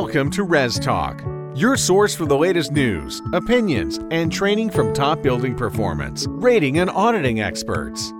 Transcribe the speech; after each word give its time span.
Welcome 0.00 0.30
to 0.30 0.44
Res 0.44 0.78
Talk, 0.78 1.24
your 1.56 1.76
source 1.76 2.14
for 2.14 2.24
the 2.24 2.38
latest 2.38 2.70
news, 2.70 3.20
opinions, 3.32 3.98
and 4.12 4.32
training 4.32 4.70
from 4.70 4.94
top 4.94 5.22
building 5.22 5.56
performance, 5.56 6.24
rating, 6.28 6.78
and 6.78 6.88
auditing 6.88 7.40
experts. 7.40 8.12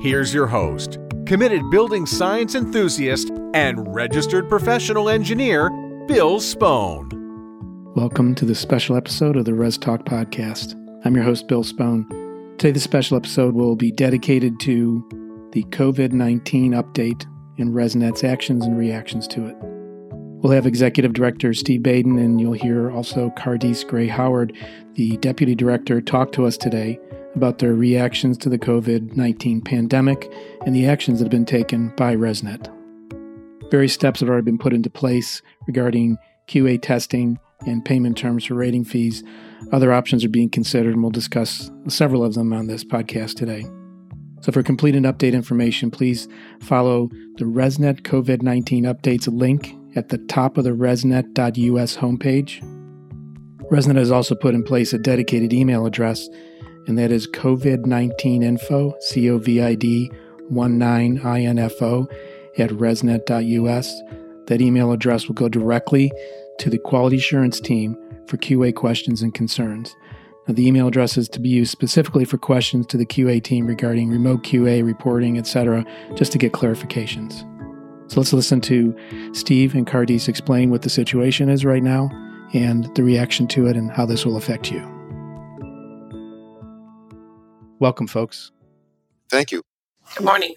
Here's 0.00 0.32
your 0.32 0.46
host, 0.46 0.96
committed 1.26 1.68
building 1.72 2.06
science 2.06 2.54
enthusiast 2.54 3.32
and 3.52 3.92
registered 3.92 4.48
professional 4.48 5.08
engineer, 5.08 5.70
Bill 6.06 6.38
Spohn. 6.38 7.10
Welcome 7.96 8.36
to 8.36 8.44
this 8.44 8.60
special 8.60 8.96
episode 8.96 9.36
of 9.36 9.44
the 9.44 9.54
Res 9.54 9.76
Talk 9.76 10.04
podcast. 10.04 10.80
I'm 11.04 11.16
your 11.16 11.24
host, 11.24 11.48
Bill 11.48 11.64
Spohn. 11.64 12.08
Today, 12.58 12.70
the 12.70 12.78
special 12.78 13.16
episode 13.16 13.54
will 13.54 13.74
be 13.74 13.90
dedicated 13.90 14.60
to 14.60 15.04
the 15.50 15.64
COVID 15.64 16.12
19 16.12 16.74
update 16.74 17.26
and 17.58 17.74
ResNet's 17.74 18.22
actions 18.22 18.64
and 18.64 18.78
reactions 18.78 19.26
to 19.28 19.46
it. 19.46 19.73
We'll 20.44 20.52
have 20.52 20.66
Executive 20.66 21.14
Director 21.14 21.54
Steve 21.54 21.82
Baden, 21.82 22.18
and 22.18 22.38
you'll 22.38 22.52
hear 22.52 22.90
also 22.90 23.30
Cardis 23.30 23.82
Gray 23.88 24.06
Howard, 24.08 24.54
the 24.92 25.16
Deputy 25.16 25.54
Director, 25.54 26.02
talk 26.02 26.32
to 26.32 26.44
us 26.44 26.58
today 26.58 27.00
about 27.34 27.60
their 27.60 27.72
reactions 27.72 28.36
to 28.38 28.50
the 28.50 28.58
COVID 28.58 29.16
19 29.16 29.62
pandemic 29.62 30.30
and 30.66 30.74
the 30.74 30.86
actions 30.86 31.18
that 31.18 31.24
have 31.24 31.30
been 31.30 31.46
taken 31.46 31.94
by 31.96 32.14
ResNet. 32.14 32.70
Various 33.70 33.94
steps 33.94 34.20
have 34.20 34.28
already 34.28 34.44
been 34.44 34.58
put 34.58 34.74
into 34.74 34.90
place 34.90 35.40
regarding 35.66 36.18
QA 36.46 36.78
testing 36.78 37.38
and 37.66 37.82
payment 37.82 38.18
terms 38.18 38.44
for 38.44 38.52
rating 38.52 38.84
fees. 38.84 39.24
Other 39.72 39.94
options 39.94 40.26
are 40.26 40.28
being 40.28 40.50
considered, 40.50 40.92
and 40.92 41.02
we'll 41.02 41.10
discuss 41.10 41.70
several 41.88 42.22
of 42.22 42.34
them 42.34 42.52
on 42.52 42.66
this 42.66 42.84
podcast 42.84 43.36
today. 43.36 43.64
So, 44.42 44.52
for 44.52 44.62
complete 44.62 44.94
and 44.94 45.06
update 45.06 45.32
information, 45.32 45.90
please 45.90 46.28
follow 46.60 47.08
the 47.38 47.46
ResNet 47.46 48.02
COVID 48.02 48.42
19 48.42 48.84
updates 48.84 49.26
link 49.26 49.74
at 49.96 50.08
the 50.08 50.18
top 50.18 50.58
of 50.58 50.64
the 50.64 50.70
resnet.us 50.70 51.96
homepage. 51.96 52.62
ResNet 53.70 53.96
has 53.96 54.10
also 54.10 54.34
put 54.34 54.54
in 54.54 54.62
place 54.62 54.92
a 54.92 54.98
dedicated 54.98 55.52
email 55.52 55.86
address, 55.86 56.28
and 56.86 56.98
that 56.98 57.10
is 57.10 57.26
COVID-19info, 57.28 59.00
C-O-V-I-D 59.00 60.12
19info 60.50 62.06
at 62.58 62.70
resnet.us. 62.70 64.02
That 64.46 64.60
email 64.60 64.92
address 64.92 65.26
will 65.26 65.34
go 65.34 65.48
directly 65.48 66.12
to 66.58 66.70
the 66.70 66.78
quality 66.78 67.16
assurance 67.16 67.60
team 67.60 67.96
for 68.26 68.36
QA 68.36 68.74
questions 68.74 69.22
and 69.22 69.34
concerns. 69.34 69.94
Now, 70.46 70.54
the 70.54 70.66
email 70.66 70.88
address 70.88 71.16
is 71.16 71.28
to 71.30 71.40
be 71.40 71.48
used 71.48 71.70
specifically 71.70 72.26
for 72.26 72.36
questions 72.36 72.86
to 72.88 72.98
the 72.98 73.06
QA 73.06 73.42
team 73.42 73.66
regarding 73.66 74.10
remote 74.10 74.42
QA 74.42 74.84
reporting, 74.84 75.38
etc., 75.38 75.86
just 76.14 76.32
to 76.32 76.38
get 76.38 76.52
clarifications. 76.52 77.50
So 78.08 78.20
let's 78.20 78.32
listen 78.32 78.60
to 78.62 78.94
Steve 79.32 79.74
and 79.74 79.86
Cardis 79.86 80.28
explain 80.28 80.70
what 80.70 80.82
the 80.82 80.90
situation 80.90 81.48
is 81.48 81.64
right 81.64 81.82
now 81.82 82.10
and 82.52 82.94
the 82.94 83.02
reaction 83.02 83.46
to 83.48 83.66
it 83.66 83.76
and 83.76 83.90
how 83.90 84.06
this 84.06 84.26
will 84.26 84.36
affect 84.36 84.70
you. 84.70 84.80
Welcome, 87.80 88.06
folks. 88.06 88.52
Thank 89.30 89.52
you. 89.52 89.62
Good 90.16 90.24
morning. 90.24 90.54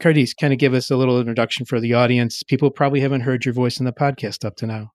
Cardis, 0.00 0.36
kind 0.38 0.52
of 0.52 0.58
give 0.58 0.74
us 0.74 0.90
a 0.90 0.96
little 0.96 1.20
introduction 1.20 1.64
for 1.64 1.80
the 1.80 1.94
audience. 1.94 2.42
People 2.42 2.70
probably 2.70 3.00
haven't 3.00 3.22
heard 3.22 3.44
your 3.44 3.54
voice 3.54 3.78
in 3.78 3.84
the 3.84 3.92
podcast 3.92 4.44
up 4.44 4.56
to 4.56 4.66
now. 4.66 4.92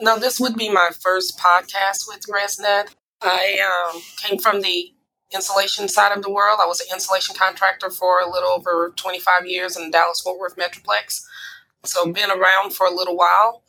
No, 0.00 0.18
this 0.18 0.38
would 0.38 0.54
be 0.54 0.70
my 0.70 0.90
first 1.00 1.38
podcast 1.38 2.06
with 2.06 2.26
ResNet. 2.28 2.94
I 3.20 3.90
um, 3.92 4.00
came 4.16 4.38
from 4.38 4.60
the 4.60 4.92
insulation 5.32 5.88
side 5.88 6.16
of 6.16 6.22
the 6.22 6.30
world. 6.30 6.58
I 6.62 6.66
was 6.66 6.80
an 6.80 6.88
insulation 6.92 7.34
contractor 7.36 7.90
for 7.90 8.20
a 8.20 8.30
little 8.30 8.50
over 8.50 8.92
25 8.96 9.46
years 9.46 9.76
in 9.76 9.84
the 9.84 9.90
Dallas 9.90 10.20
Fort 10.20 10.38
Worth 10.38 10.56
Metroplex. 10.56 11.24
So, 11.84 12.12
been 12.12 12.30
around 12.30 12.72
for 12.72 12.86
a 12.86 12.94
little 12.94 13.16
while. 13.16 13.62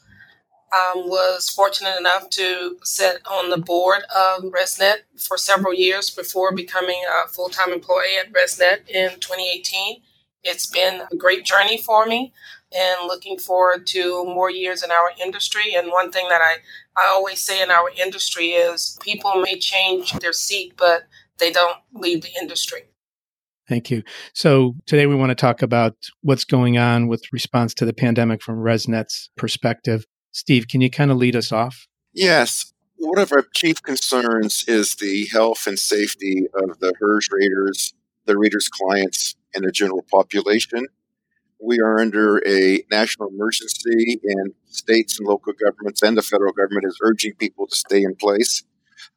Um, 0.72 1.10
was 1.10 1.50
fortunate 1.50 1.98
enough 2.00 2.30
to 2.32 2.78
sit 2.84 3.22
on 3.26 3.50
the 3.50 3.58
board 3.58 4.04
of 4.16 4.44
ResNet 4.44 4.98
for 5.18 5.36
several 5.36 5.74
years 5.74 6.12
before 6.12 6.54
becoming 6.54 7.02
a 7.10 7.28
full 7.28 7.50
time 7.50 7.74
employee 7.74 8.18
at 8.20 8.32
ResNet 8.32 8.88
in 8.88 9.20
2018. 9.20 10.02
It's 10.44 10.68
been 10.68 11.02
a 11.12 11.16
great 11.16 11.44
journey 11.44 11.80
for 11.82 12.06
me 12.06 12.34
and 12.72 13.08
looking 13.08 13.38
forward 13.38 13.88
to 13.88 14.24
more 14.26 14.52
years 14.52 14.84
in 14.84 14.92
our 14.92 15.12
industry. 15.22 15.74
And 15.76 15.92
one 15.92 16.12
thing 16.12 16.30
that 16.30 16.42
I, 16.42 16.58
I 16.96 17.08
always 17.08 17.42
say 17.42 17.62
in 17.62 17.72
our 17.72 17.90
industry 18.02 18.50
is 18.50 18.98
people 19.02 19.42
may 19.42 19.58
change 19.58 20.14
their 20.14 20.34
seat, 20.34 20.74
but 20.78 21.08
they 21.40 21.52
don't 21.52 21.78
leave 21.94 22.22
the 22.22 22.32
industry. 22.40 22.82
Thank 23.68 23.92
you. 23.92 24.02
So 24.34 24.76
today 24.88 25.06
we 25.06 25.16
want 25.16 25.30
to 25.30 25.36
talk 25.36 25.62
about 25.62 25.96
what's 26.22 26.44
going 26.44 26.78
on 26.78 27.08
with 27.08 27.32
response 27.32 27.74
to 27.76 27.86
the 27.86 27.94
pandemic 27.94 28.42
from 28.42 28.58
ResNet's 28.58 29.30
perspective. 29.38 30.06
Steve, 30.32 30.68
can 30.68 30.82
you 30.82 30.90
kind 30.90 31.12
of 31.12 31.18
lead 31.18 31.36
us 31.36 31.52
off? 31.52 31.88
Yes. 32.14 32.74
One 32.98 33.20
of 33.20 33.32
our 33.32 33.46
chief 33.54 33.82
concerns 33.82 34.66
is 34.68 34.96
the 34.96 35.28
health 35.32 35.68
and 35.68 35.78
safety 35.78 36.48
of 36.56 36.80
the 36.80 36.94
HERS 37.00 37.30
raters, 37.32 37.94
the 38.26 38.38
raters' 38.38 38.68
clients, 38.68 39.36
and 39.54 39.64
the 39.64 39.72
general 39.72 40.04
population. 40.12 40.88
We 41.62 41.80
are 41.80 42.00
under 42.00 42.38
a 42.48 42.84
national 42.90 43.30
emergency, 43.30 44.20
and 44.24 44.54
states 44.66 45.20
and 45.20 45.28
local 45.28 45.54
governments 45.54 46.02
and 46.02 46.18
the 46.18 46.22
federal 46.22 46.54
government 46.54 46.86
is 46.88 46.98
urging 47.04 47.36
people 47.36 47.68
to 47.68 47.76
stay 47.76 48.02
in 48.02 48.16
place 48.16 48.64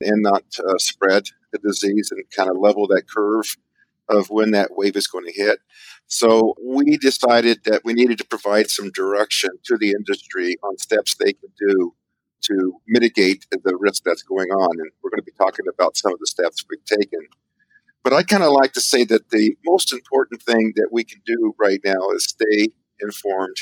and 0.00 0.22
not 0.22 0.44
uh, 0.58 0.78
spread 0.78 1.24
the 1.52 1.58
disease 1.58 2.10
and 2.10 2.22
kind 2.34 2.50
of 2.50 2.56
level 2.58 2.86
that 2.88 3.08
curve 3.08 3.56
of 4.08 4.30
when 4.30 4.50
that 4.50 4.70
wave 4.72 4.96
is 4.96 5.06
going 5.06 5.24
to 5.24 5.32
hit. 5.32 5.58
So 6.06 6.54
we 6.62 6.96
decided 6.96 7.64
that 7.64 7.82
we 7.84 7.94
needed 7.94 8.18
to 8.18 8.24
provide 8.24 8.68
some 8.68 8.90
direction 8.90 9.50
to 9.64 9.76
the 9.78 9.90
industry 9.90 10.56
on 10.62 10.76
steps 10.78 11.14
they 11.14 11.32
could 11.32 11.52
do 11.58 11.94
to 12.42 12.80
mitigate 12.86 13.46
the 13.50 13.76
risk 13.76 14.02
that's 14.04 14.22
going 14.22 14.50
on. 14.50 14.80
And 14.80 14.90
we're 15.02 15.10
going 15.10 15.20
to 15.20 15.24
be 15.24 15.32
talking 15.38 15.66
about 15.72 15.96
some 15.96 16.12
of 16.12 16.18
the 16.18 16.26
steps 16.26 16.64
we've 16.68 16.84
taken. 16.84 17.20
But 18.02 18.12
I 18.12 18.24
kind 18.24 18.42
of 18.42 18.52
like 18.52 18.72
to 18.72 18.80
say 18.80 19.04
that 19.04 19.30
the 19.30 19.56
most 19.64 19.92
important 19.92 20.42
thing 20.42 20.72
that 20.76 20.88
we 20.90 21.04
can 21.04 21.20
do 21.24 21.54
right 21.58 21.80
now 21.84 22.10
is 22.10 22.24
stay 22.24 22.68
informed 23.00 23.56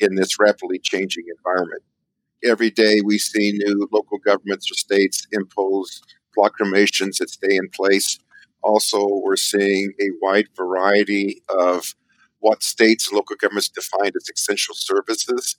in 0.00 0.14
this 0.14 0.38
rapidly 0.40 0.78
changing 0.78 1.24
environment. 1.36 1.82
Every 2.44 2.70
day 2.70 3.00
we 3.04 3.18
see 3.18 3.52
new 3.52 3.88
local 3.92 4.18
governments 4.18 4.70
or 4.70 4.74
states 4.74 5.26
impose 5.30 6.02
proclamations 6.32 7.18
that 7.18 7.30
stay 7.30 7.56
in 7.56 7.68
place. 7.68 8.18
Also, 8.62 9.06
we're 9.06 9.36
seeing 9.36 9.92
a 10.00 10.06
wide 10.20 10.48
variety 10.56 11.42
of 11.48 11.94
what 12.40 12.62
states 12.62 13.08
and 13.08 13.16
local 13.16 13.36
governments 13.36 13.68
define 13.68 14.12
as 14.16 14.28
essential 14.28 14.74
services. 14.74 15.56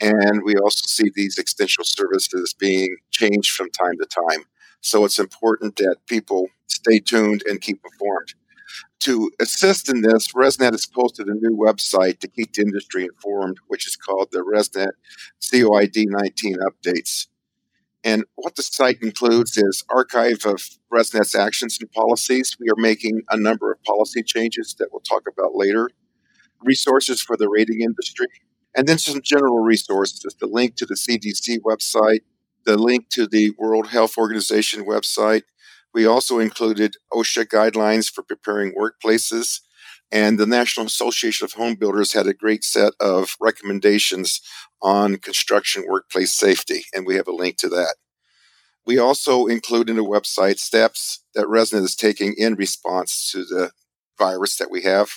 And 0.00 0.42
we 0.44 0.56
also 0.56 0.84
see 0.86 1.10
these 1.14 1.38
essential 1.38 1.84
services 1.84 2.54
being 2.58 2.96
changed 3.10 3.52
from 3.52 3.70
time 3.70 3.96
to 3.98 4.06
time. 4.06 4.44
So 4.80 5.04
it's 5.04 5.18
important 5.18 5.76
that 5.76 5.96
people 6.08 6.48
stay 6.66 6.98
tuned 6.98 7.42
and 7.48 7.60
keep 7.60 7.80
informed. 7.84 8.34
To 9.00 9.30
assist 9.40 9.88
in 9.88 10.02
this, 10.02 10.28
ResNet 10.32 10.72
has 10.72 10.86
posted 10.86 11.26
a 11.28 11.34
new 11.34 11.56
website 11.56 12.20
to 12.20 12.28
keep 12.28 12.52
the 12.54 12.62
industry 12.62 13.04
informed, 13.04 13.58
which 13.68 13.86
is 13.86 13.96
called 13.96 14.28
the 14.32 14.40
ResNet 14.40 14.92
COVID 15.42 16.06
19 16.08 16.56
Updates. 16.56 17.26
And 18.04 18.24
what 18.34 18.54
the 18.54 18.62
site 18.62 19.02
includes 19.02 19.56
is 19.56 19.82
archive 19.88 20.44
of 20.44 20.62
ResNet's 20.92 21.34
actions 21.34 21.78
and 21.80 21.90
policies. 21.90 22.54
We 22.60 22.68
are 22.68 22.76
making 22.76 23.22
a 23.30 23.36
number 23.38 23.72
of 23.72 23.82
policy 23.82 24.22
changes 24.22 24.76
that 24.78 24.88
we'll 24.92 25.00
talk 25.00 25.22
about 25.26 25.54
later. 25.54 25.88
Resources 26.62 27.22
for 27.22 27.36
the 27.36 27.48
rating 27.48 27.80
industry, 27.80 28.26
and 28.76 28.86
then 28.86 28.98
some 28.98 29.22
general 29.22 29.58
resources. 29.58 30.34
The 30.38 30.46
link 30.46 30.76
to 30.76 30.86
the 30.86 30.94
CDC 30.94 31.60
website, 31.60 32.20
the 32.64 32.76
link 32.76 33.08
to 33.10 33.26
the 33.26 33.52
World 33.58 33.88
Health 33.88 34.18
Organization 34.18 34.84
website. 34.84 35.42
We 35.92 36.06
also 36.06 36.38
included 36.38 36.96
OSHA 37.12 37.46
guidelines 37.46 38.10
for 38.10 38.22
preparing 38.22 38.74
workplaces. 38.74 39.60
And 40.12 40.38
the 40.38 40.46
National 40.46 40.86
Association 40.86 41.44
of 41.44 41.52
Home 41.54 41.74
Builders 41.74 42.12
had 42.12 42.26
a 42.26 42.34
great 42.34 42.62
set 42.62 42.92
of 43.00 43.36
recommendations 43.40 44.40
on 44.82 45.16
construction 45.16 45.84
workplace 45.88 46.32
safety, 46.32 46.84
and 46.94 47.06
we 47.06 47.16
have 47.16 47.26
a 47.26 47.32
link 47.32 47.56
to 47.58 47.68
that. 47.70 47.96
We 48.86 48.98
also 48.98 49.46
include 49.46 49.88
in 49.88 49.96
the 49.96 50.04
website 50.04 50.58
steps 50.58 51.24
that 51.34 51.46
ResNet 51.46 51.82
is 51.82 51.96
taking 51.96 52.34
in 52.36 52.54
response 52.54 53.30
to 53.32 53.44
the 53.44 53.72
virus 54.18 54.56
that 54.58 54.70
we 54.70 54.82
have. 54.82 55.08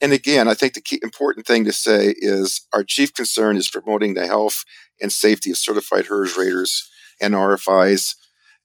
And 0.00 0.12
again, 0.12 0.48
I 0.48 0.54
think 0.54 0.74
the 0.74 0.80
key 0.80 0.98
important 1.02 1.46
thing 1.46 1.64
to 1.64 1.72
say 1.72 2.14
is 2.16 2.66
our 2.72 2.82
chief 2.82 3.12
concern 3.14 3.56
is 3.56 3.68
promoting 3.68 4.14
the 4.14 4.26
health 4.26 4.64
and 5.00 5.12
safety 5.12 5.50
of 5.50 5.58
certified 5.58 6.06
HERS 6.06 6.36
raters 6.36 6.88
and 7.20 7.34
RFIs 7.34 8.14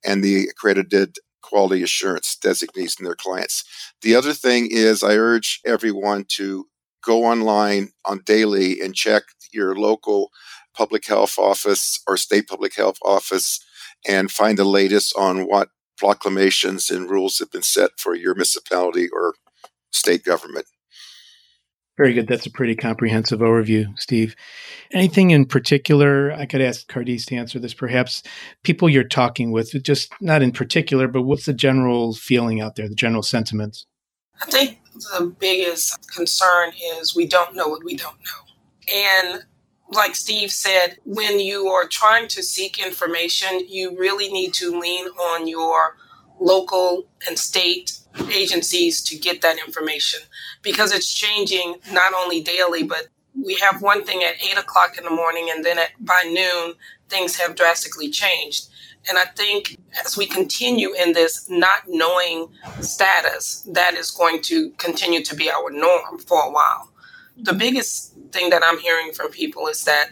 and 0.03 0.23
the 0.23 0.47
accredited 0.47 1.17
quality 1.41 1.83
assurance 1.83 2.35
designees 2.35 2.95
and 2.97 3.07
their 3.07 3.15
clients. 3.15 3.63
The 4.01 4.15
other 4.15 4.33
thing 4.33 4.69
is 4.71 5.03
I 5.03 5.15
urge 5.15 5.61
everyone 5.65 6.25
to 6.35 6.67
go 7.03 7.25
online 7.25 7.89
on 8.05 8.21
daily 8.25 8.81
and 8.81 8.93
check 8.95 9.23
your 9.51 9.75
local 9.75 10.29
public 10.75 11.05
health 11.07 11.37
office 11.37 12.01
or 12.07 12.17
state 12.17 12.47
public 12.47 12.75
health 12.75 12.97
office 13.03 13.59
and 14.07 14.31
find 14.31 14.57
the 14.57 14.65
latest 14.65 15.13
on 15.17 15.47
what 15.47 15.69
proclamations 15.97 16.89
and 16.89 17.09
rules 17.09 17.39
have 17.39 17.51
been 17.51 17.61
set 17.61 17.91
for 17.97 18.15
your 18.15 18.33
municipality 18.33 19.09
or 19.11 19.33
state 19.91 20.23
government. 20.23 20.65
Very 21.99 22.13
good. 22.13 22.27
That's 22.29 22.45
a 22.45 22.51
pretty 22.51 22.77
comprehensive 22.77 23.41
overview, 23.41 23.87
Steve. 23.99 24.33
Anything 24.93 25.31
in 25.31 25.45
particular? 25.45 26.31
I 26.31 26.45
could 26.45 26.61
ask 26.61 26.89
Cardis 26.89 27.25
to 27.25 27.35
answer 27.35 27.59
this. 27.59 27.73
Perhaps 27.73 28.23
people 28.63 28.87
you're 28.87 29.03
talking 29.03 29.51
with, 29.51 29.75
just 29.83 30.13
not 30.21 30.41
in 30.41 30.53
particular, 30.53 31.09
but 31.09 31.23
what's 31.23 31.45
the 31.45 31.51
general 31.51 32.13
feeling 32.13 32.61
out 32.61 32.77
there, 32.77 32.87
the 32.87 32.95
general 32.95 33.21
sentiments? 33.21 33.85
I 34.41 34.45
think 34.45 34.79
the 34.93 35.35
biggest 35.39 36.09
concern 36.15 36.71
is 36.95 37.17
we 37.17 37.27
don't 37.27 37.53
know 37.53 37.67
what 37.67 37.83
we 37.83 37.97
don't 37.97 38.15
know. 38.15 38.95
And 38.95 39.43
like 39.91 40.15
Steve 40.15 40.51
said, 40.51 40.99
when 41.03 41.41
you 41.41 41.67
are 41.67 41.85
trying 41.85 42.29
to 42.29 42.41
seek 42.41 42.79
information, 42.81 43.67
you 43.67 43.99
really 43.99 44.31
need 44.31 44.53
to 44.53 44.79
lean 44.79 45.07
on 45.07 45.49
your 45.49 45.97
local 46.39 47.07
and 47.27 47.37
state 47.37 47.99
agencies 48.33 49.01
to 49.03 49.17
get 49.17 49.41
that 49.41 49.57
information 49.59 50.19
because 50.61 50.91
it's 50.91 51.13
changing 51.13 51.75
not 51.91 52.13
only 52.13 52.41
daily, 52.41 52.83
but 52.83 53.07
we 53.43 53.55
have 53.55 53.81
one 53.81 54.03
thing 54.03 54.23
at 54.23 54.35
eight 54.43 54.57
o'clock 54.57 54.97
in 54.97 55.03
the 55.03 55.09
morning, 55.09 55.49
and 55.53 55.63
then 55.63 55.79
at, 55.79 55.91
by 55.99 56.23
noon, 56.23 56.75
things 57.07 57.37
have 57.37 57.55
drastically 57.55 58.09
changed. 58.09 58.67
And 59.07 59.17
I 59.17 59.25
think 59.25 59.77
as 60.05 60.17
we 60.17 60.25
continue 60.25 60.93
in 60.93 61.13
this 61.13 61.49
not 61.49 61.83
knowing 61.87 62.49
status, 62.81 63.67
that 63.71 63.93
is 63.95 64.11
going 64.11 64.41
to 64.43 64.71
continue 64.71 65.23
to 65.23 65.35
be 65.35 65.49
our 65.49 65.71
norm 65.71 66.19
for 66.19 66.41
a 66.43 66.51
while. 66.51 66.89
The 67.37 67.53
biggest 67.53 68.13
thing 68.31 68.49
that 68.49 68.63
I'm 68.63 68.79
hearing 68.79 69.13
from 69.13 69.31
people 69.31 69.67
is 69.67 69.85
that 69.85 70.09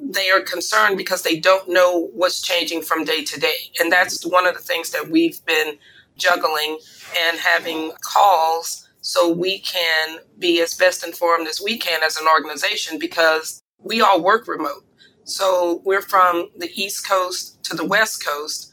they 0.00 0.30
are 0.30 0.40
concerned 0.40 0.98
because 0.98 1.22
they 1.22 1.38
don't 1.38 1.68
know 1.68 2.10
what's 2.12 2.40
changing 2.42 2.82
from 2.82 3.04
day 3.04 3.24
to 3.24 3.40
day. 3.40 3.70
And 3.80 3.90
that's 3.90 4.26
one 4.26 4.46
of 4.46 4.54
the 4.54 4.60
things 4.60 4.90
that 4.90 5.08
we've 5.08 5.44
been 5.44 5.78
juggling 6.16 6.78
and 7.24 7.38
having 7.38 7.92
calls 8.00 8.88
so 9.00 9.30
we 9.32 9.58
can 9.60 10.18
be 10.38 10.60
as 10.60 10.74
best 10.74 11.04
informed 11.04 11.48
as 11.48 11.60
we 11.60 11.76
can 11.76 12.02
as 12.02 12.16
an 12.16 12.26
organization 12.28 12.98
because 12.98 13.62
we 13.78 14.00
all 14.00 14.22
work 14.22 14.46
remote. 14.46 14.84
So 15.24 15.82
we're 15.84 16.02
from 16.02 16.48
the 16.56 16.70
East 16.74 17.08
Coast 17.08 17.62
to 17.64 17.76
the 17.76 17.84
West 17.84 18.24
Coast 18.24 18.72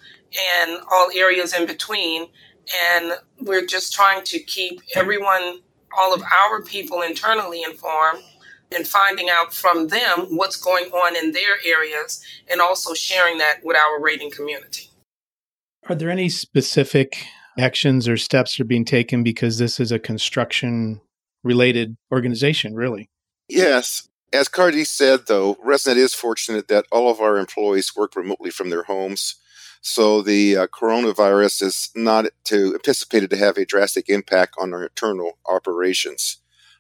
and 0.62 0.80
all 0.92 1.10
areas 1.16 1.54
in 1.54 1.66
between. 1.66 2.28
And 2.94 3.14
we're 3.42 3.66
just 3.66 3.94
trying 3.94 4.24
to 4.26 4.40
keep 4.40 4.82
everyone, 4.96 5.60
all 5.98 6.14
of 6.14 6.22
our 6.22 6.62
people 6.62 7.02
internally 7.02 7.64
informed 7.64 8.24
and 8.76 8.88
finding 8.88 9.30
out 9.30 9.54
from 9.54 9.88
them 9.88 10.36
what's 10.36 10.56
going 10.56 10.86
on 10.86 11.16
in 11.16 11.32
their 11.32 11.58
areas 11.66 12.24
and 12.52 12.62
also 12.62 12.94
sharing 12.94 13.38
that 13.40 13.60
with 13.64 13.76
our 13.76 14.00
rating 14.02 14.32
community. 14.32 14.90
Are 15.88 15.96
there 15.96 16.12
any 16.12 16.30
specific 16.30 17.18
actions 17.58 18.08
or 18.08 18.18
steps 18.18 18.58
that 18.58 18.64
are 18.64 18.68
being 18.68 18.86
taken 18.86 19.24
because 19.24 19.58
this 19.58 19.80
is 19.80 19.92
a 19.92 20.00
construction 20.00 21.02
related 21.44 21.98
organization, 22.12 22.76
really? 22.76 23.10
Yes. 23.48 24.08
As 24.32 24.48
Cardis 24.48 24.88
said, 24.88 25.22
though, 25.26 25.56
ResNet 25.56 25.96
is 25.96 26.14
fortunate 26.14 26.68
that 26.68 26.86
all 26.92 27.10
of 27.10 27.20
our 27.20 27.38
employees 27.38 27.96
work 27.96 28.16
remotely 28.16 28.52
from 28.52 28.70
their 28.70 28.84
homes. 28.84 29.36
So 29.82 30.22
the 30.22 30.58
uh, 30.58 30.68
coronavirus 30.68 31.64
is 31.64 31.90
not 31.96 32.26
to, 32.46 32.76
anticipated 32.76 33.30
to 33.32 33.38
have 33.38 33.58
a 33.58 33.66
drastic 33.66 34.10
impact 34.10 34.56
on 34.60 34.74
our 34.74 34.84
internal 34.84 35.40
operations. 35.48 36.39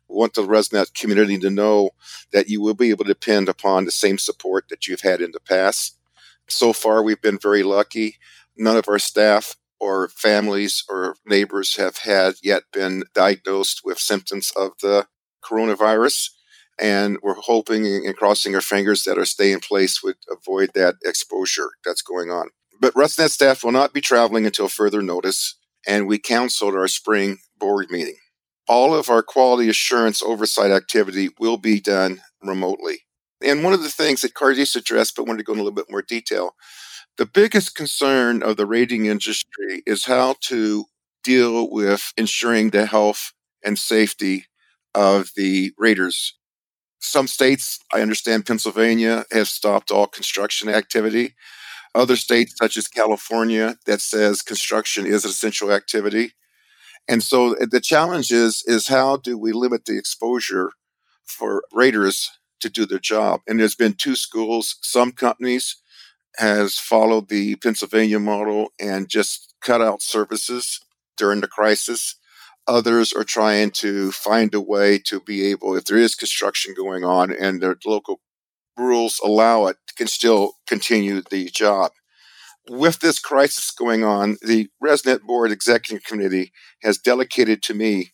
Want 0.09 0.33
the 0.33 0.41
ResNet 0.41 0.93
community 0.95 1.37
to 1.37 1.49
know 1.49 1.91
that 2.33 2.49
you 2.49 2.61
will 2.61 2.73
be 2.73 2.89
able 2.89 3.05
to 3.05 3.13
depend 3.13 3.47
upon 3.47 3.85
the 3.85 3.91
same 3.91 4.17
support 4.17 4.65
that 4.69 4.87
you've 4.87 5.01
had 5.01 5.21
in 5.21 5.31
the 5.31 5.39
past. 5.39 5.97
So 6.49 6.73
far, 6.73 7.03
we've 7.03 7.21
been 7.21 7.37
very 7.37 7.63
lucky. 7.63 8.17
None 8.57 8.75
of 8.75 8.89
our 8.89 8.99
staff 8.99 9.55
or 9.79 10.09
families 10.09 10.83
or 10.89 11.15
neighbors 11.25 11.77
have 11.77 11.99
had 11.99 12.35
yet 12.41 12.63
been 12.73 13.03
diagnosed 13.13 13.81
with 13.85 13.99
symptoms 13.99 14.51
of 14.57 14.71
the 14.81 15.07
coronavirus. 15.43 16.31
And 16.81 17.17
we're 17.21 17.35
hoping 17.35 17.85
and 17.85 18.15
crossing 18.15 18.55
our 18.55 18.61
fingers 18.61 19.03
that 19.03 19.17
our 19.17 19.25
stay 19.25 19.51
in 19.51 19.59
place 19.59 20.01
would 20.01 20.17
avoid 20.31 20.71
that 20.73 20.95
exposure 21.03 21.69
that's 21.85 22.01
going 22.01 22.31
on. 22.31 22.49
But 22.81 22.93
ResNet 22.93 23.29
staff 23.29 23.63
will 23.63 23.73
not 23.73 23.93
be 23.93 24.01
traveling 24.01 24.45
until 24.45 24.69
further 24.69 25.01
notice, 25.01 25.55
and 25.85 26.07
we 26.07 26.17
canceled 26.17 26.75
our 26.75 26.87
spring 26.87 27.39
board 27.57 27.91
meeting. 27.91 28.17
All 28.69 28.93
of 28.95 29.09
our 29.09 29.23
quality 29.23 29.69
assurance 29.69 30.23
oversight 30.23 30.71
activity 30.71 31.29
will 31.39 31.57
be 31.57 31.81
done 31.81 32.21
remotely. 32.43 32.99
And 33.43 33.63
one 33.65 33.73
of 33.73 33.83
the 33.83 33.89
things 33.89 34.21
that 34.21 34.35
Cardis 34.35 34.75
addressed, 34.77 35.17
but 35.17 35.25
wanted 35.27 35.39
to 35.39 35.43
go 35.43 35.53
in 35.53 35.59
a 35.59 35.63
little 35.63 35.75
bit 35.75 35.89
more 35.91 36.03
detail, 36.03 36.55
the 37.17 37.25
biggest 37.25 37.75
concern 37.75 38.43
of 38.43 38.57
the 38.57 38.67
rating 38.67 39.07
industry 39.07 39.83
is 39.87 40.05
how 40.05 40.35
to 40.43 40.85
deal 41.23 41.69
with 41.71 42.13
ensuring 42.17 42.69
the 42.69 42.85
health 42.85 43.33
and 43.65 43.79
safety 43.79 44.45
of 44.95 45.31
the 45.35 45.73
raters. 45.77 46.35
Some 46.99 47.27
states, 47.27 47.79
I 47.93 48.01
understand 48.01 48.45
Pennsylvania, 48.45 49.25
have 49.31 49.47
stopped 49.49 49.91
all 49.91 50.07
construction 50.07 50.69
activity. 50.69 51.35
Other 51.95 52.17
states, 52.17 52.55
such 52.57 52.77
as 52.77 52.87
California, 52.87 53.77
that 53.85 54.01
says 54.01 54.41
construction 54.41 55.05
is 55.05 55.25
an 55.25 55.31
essential 55.31 55.71
activity. 55.71 56.33
And 57.09 57.23
so 57.23 57.57
uh, 57.57 57.65
the 57.69 57.81
challenge 57.81 58.31
is, 58.31 58.63
is 58.67 58.87
how 58.87 59.17
do 59.17 59.37
we 59.37 59.51
limit 59.51 59.85
the 59.85 59.97
exposure 59.97 60.71
for 61.25 61.63
raters 61.73 62.29
to 62.61 62.69
do 62.69 62.85
their 62.85 62.99
job? 62.99 63.41
And 63.47 63.59
there's 63.59 63.75
been 63.75 63.93
two 63.93 64.15
schools. 64.15 64.77
Some 64.81 65.11
companies 65.11 65.77
has 66.37 66.75
followed 66.77 67.29
the 67.29 67.55
Pennsylvania 67.55 68.19
model 68.19 68.69
and 68.79 69.09
just 69.09 69.55
cut 69.61 69.81
out 69.81 70.03
services 70.03 70.79
during 71.17 71.41
the 71.41 71.47
crisis. 71.47 72.15
Others 72.67 73.11
are 73.13 73.23
trying 73.23 73.71
to 73.71 74.11
find 74.11 74.53
a 74.53 74.61
way 74.61 74.99
to 74.99 75.19
be 75.19 75.47
able, 75.47 75.75
if 75.75 75.85
there 75.85 75.97
is 75.97 76.13
construction 76.13 76.75
going 76.77 77.03
on 77.03 77.33
and 77.33 77.59
their 77.59 77.75
local 77.85 78.21
rules 78.77 79.19
allow 79.23 79.65
it, 79.65 79.77
can 79.97 80.07
still 80.07 80.53
continue 80.67 81.21
the 81.31 81.49
job. 81.49 81.91
With 82.69 82.99
this 82.99 83.17
crisis 83.17 83.71
going 83.71 84.03
on, 84.03 84.37
the 84.43 84.69
ResNet 84.83 85.23
Board 85.23 85.51
Executive 85.51 86.03
Committee 86.03 86.51
has 86.83 86.99
delegated 86.99 87.63
to 87.63 87.73
me 87.73 88.11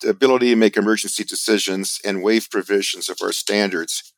the 0.00 0.10
ability 0.10 0.50
to 0.50 0.56
make 0.56 0.76
emergency 0.76 1.24
decisions 1.24 1.98
and 2.04 2.22
waive 2.22 2.48
provisions 2.52 3.08
of 3.08 3.18
our 3.20 3.32
standards 3.32 4.12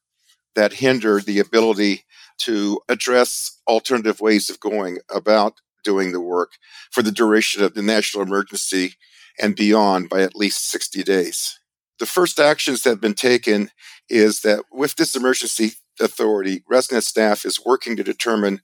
that 0.54 0.74
hinder 0.74 1.20
the 1.20 1.38
ability 1.38 2.04
to 2.40 2.82
address 2.90 3.60
alternative 3.66 4.20
ways 4.20 4.50
of 4.50 4.60
going 4.60 4.98
about 5.10 5.54
doing 5.84 6.12
the 6.12 6.20
work 6.20 6.52
for 6.90 7.02
the 7.02 7.10
duration 7.10 7.62
of 7.62 7.72
the 7.72 7.82
national 7.82 8.22
emergency 8.22 8.96
and 9.40 9.56
beyond 9.56 10.10
by 10.10 10.20
at 10.20 10.36
least 10.36 10.70
60 10.70 11.02
days. 11.02 11.58
The 11.98 12.04
first 12.04 12.38
actions 12.38 12.82
that 12.82 12.90
have 12.90 13.00
been 13.00 13.14
taken 13.14 13.70
is 14.10 14.42
that 14.42 14.64
with 14.70 14.96
this 14.96 15.16
emergency 15.16 15.72
authority, 15.98 16.62
ResNet 16.70 17.04
staff 17.04 17.46
is 17.46 17.64
working 17.64 17.96
to 17.96 18.04
determine 18.04 18.60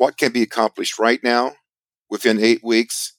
what 0.00 0.16
can 0.16 0.32
be 0.32 0.40
accomplished 0.40 0.98
right 0.98 1.22
now 1.22 1.52
within 2.08 2.42
eight 2.42 2.64
weeks 2.64 3.12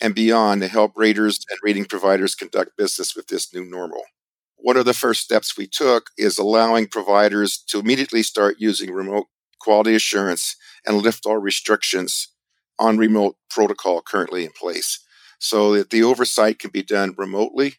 and 0.00 0.16
beyond 0.16 0.60
to 0.60 0.66
help 0.66 0.90
raters 0.96 1.38
and 1.48 1.60
rating 1.62 1.84
providers 1.84 2.34
conduct 2.34 2.76
business 2.76 3.14
with 3.14 3.28
this 3.28 3.54
new 3.54 3.64
normal. 3.64 4.02
One 4.56 4.76
of 4.76 4.84
the 4.84 4.94
first 4.94 5.22
steps 5.22 5.56
we 5.56 5.68
took 5.68 6.10
is 6.18 6.36
allowing 6.36 6.88
providers 6.88 7.62
to 7.68 7.78
immediately 7.78 8.24
start 8.24 8.56
using 8.58 8.90
remote 8.90 9.26
quality 9.60 9.94
assurance, 9.94 10.56
and 10.84 10.98
lift 10.98 11.24
all 11.24 11.38
restrictions 11.38 12.28
on 12.78 12.98
remote 12.98 13.36
protocol 13.48 14.02
currently 14.02 14.44
in 14.44 14.50
place 14.50 14.98
so 15.38 15.72
that 15.72 15.90
the 15.90 16.02
oversight 16.02 16.58
can 16.58 16.70
be 16.70 16.82
done 16.82 17.14
remotely. 17.16 17.76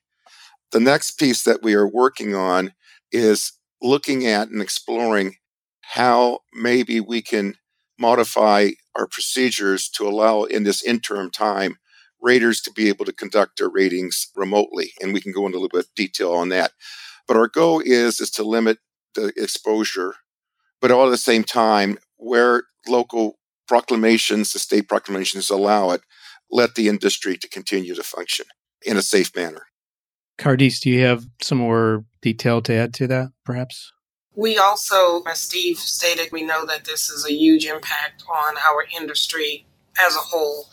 The 0.72 0.80
next 0.80 1.20
piece 1.20 1.44
that 1.44 1.62
we 1.62 1.74
are 1.74 1.88
working 1.88 2.34
on 2.34 2.74
is 3.12 3.52
looking 3.82 4.26
at 4.26 4.48
and 4.48 4.62
exploring 4.62 5.36
how 5.82 6.40
maybe 6.54 7.02
we 7.02 7.22
can 7.22 7.56
modify 8.00 8.70
our 8.96 9.08
procedures 9.08 9.90
to 9.90 10.08
allow 10.08 10.44
in 10.44 10.64
this 10.64 10.84
interim 10.84 11.30
time 11.30 11.78
raters 12.22 12.62
to 12.62 12.72
be 12.72 12.88
able 12.88 13.06
to 13.06 13.14
conduct 13.14 13.58
their 13.58 13.70
ratings 13.70 14.32
remotely 14.36 14.92
and 15.02 15.14
we 15.14 15.22
can 15.22 15.32
go 15.32 15.46
into 15.46 15.58
a 15.58 15.60
little 15.60 15.70
bit 15.70 15.86
of 15.86 15.96
detail 15.96 16.32
on 16.34 16.50
that 16.50 16.72
but 17.28 17.38
our 17.38 17.48
goal 17.48 17.82
is 17.86 18.20
is 18.20 18.32
to 18.32 18.44
limit 18.44 18.78
the 19.14 19.32
exposure 19.38 20.16
but 20.82 20.92
all 20.92 21.08
at 21.08 21.10
the 21.10 21.18
same 21.18 21.44
time, 21.44 21.98
where 22.18 22.64
local 22.88 23.40
proclamations, 23.68 24.54
the 24.54 24.60
state 24.60 24.88
proclamations 24.88 25.50
allow 25.50 25.90
it, 25.90 26.02
let 26.52 26.76
the 26.76 26.88
industry 26.88 27.38
to 27.38 27.50
continue 27.50 27.96
to 27.96 28.04
function 28.04 28.46
in 28.86 28.96
a 28.98 29.02
safe 29.02 29.36
manner. 29.36 29.64
Cardis, 30.38 30.80
do 30.80 30.92
you 30.92 31.02
have 31.02 31.26
some 31.42 31.58
more 31.58 32.06
detail 32.22 32.62
to 32.62 32.74
add 32.74 32.94
to 32.94 33.08
that, 33.08 33.30
perhaps? 33.44 33.92
We 34.36 34.58
also, 34.58 35.24
as 35.24 35.40
Steve 35.40 35.78
stated, 35.78 36.32
we 36.32 36.44
know 36.44 36.66
that 36.66 36.86
this 36.86 37.10
is 37.10 37.26
a 37.26 37.34
huge 37.34 37.66
impact 37.66 38.24
on 38.30 38.56
our 38.58 38.86
industry 39.00 39.66
as 40.06 40.16
a 40.16 40.20
whole. 40.20 40.68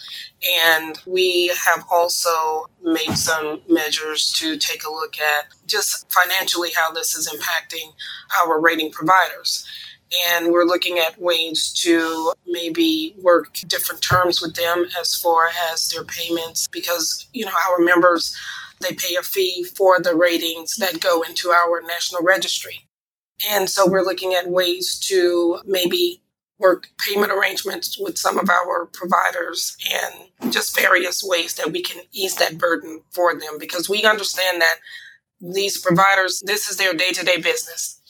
And 0.61 0.99
we 1.07 1.53
have 1.67 1.85
also 1.91 2.67
made 2.83 3.17
some 3.17 3.63
measures 3.69 4.33
to 4.39 4.57
take 4.57 4.85
a 4.85 4.91
look 4.91 5.21
at 5.21 5.47
just 5.67 6.11
financially 6.13 6.71
how 6.75 6.91
this 6.93 7.15
is 7.15 7.29
impacting 7.29 7.93
our 8.43 8.61
rating 8.61 8.91
providers 8.91 9.65
and 10.29 10.53
we're 10.53 10.65
looking 10.65 10.99
at 10.99 11.21
ways 11.21 11.73
to 11.73 12.33
maybe 12.47 13.15
work 13.23 13.55
different 13.67 14.03
terms 14.03 14.41
with 14.43 14.55
them 14.55 14.87
as 15.01 15.15
far 15.15 15.49
as 15.73 15.89
their 15.89 16.05
payments 16.05 16.69
because 16.69 17.27
you 17.33 17.45
know 17.45 17.53
our 17.71 17.79
members 17.79 18.37
they 18.81 18.95
pay 18.95 19.15
a 19.15 19.23
fee 19.23 19.65
for 19.65 20.01
the 20.01 20.15
ratings 20.15 20.77
that 20.77 21.01
go 21.01 21.23
into 21.23 21.51
our 21.51 21.81
national 21.83 22.23
registry. 22.23 22.87
And 23.51 23.69
so 23.69 23.89
we're 23.89 24.05
looking 24.05 24.35
at 24.35 24.51
ways 24.51 24.99
to 25.09 25.61
maybe 25.65 26.23
work 26.59 26.89
payment 27.07 27.33
arrangements 27.33 27.99
with 27.99 28.17
some 28.17 28.39
of 28.39 28.49
our 28.49 28.87
providers 28.87 29.77
and 29.93 30.53
just 30.53 30.79
various 30.79 31.23
ways 31.25 31.55
that 31.55 31.73
we 31.73 31.83
can 31.83 32.03
ease 32.13 32.37
that 32.37 32.57
burden 32.57 33.03
for 33.11 33.35
them 33.35 33.59
because 33.59 33.89
we 33.89 34.05
understand 34.05 34.61
that 34.61 34.77
these 35.41 35.79
providers, 35.79 36.43
this 36.47 36.71
is 36.71 36.77
their 36.77 36.95
day 36.95 37.11
to 37.11 37.25
day 37.25 37.41
business 37.41 38.01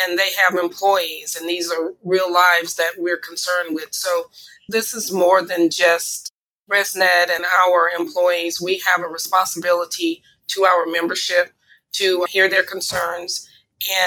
and 0.00 0.18
they 0.18 0.30
have 0.38 0.54
employees 0.54 1.36
and 1.38 1.48
these 1.48 1.70
are 1.70 1.92
real 2.02 2.32
lives 2.32 2.76
that 2.76 2.92
we're 2.96 3.18
concerned 3.18 3.74
with. 3.74 3.92
So 3.92 4.30
this 4.70 4.94
is 4.94 5.12
more 5.12 5.42
than 5.42 5.68
just 5.68 6.32
ResNet 6.70 7.30
and 7.30 7.44
our 7.62 7.90
employees. 7.90 8.60
We 8.60 8.82
have 8.86 9.04
a 9.04 9.08
responsibility 9.08 10.22
to 10.48 10.64
our 10.64 10.86
membership 10.86 11.52
to 11.92 12.26
hear 12.30 12.48
their 12.48 12.62
concerns 12.62 13.48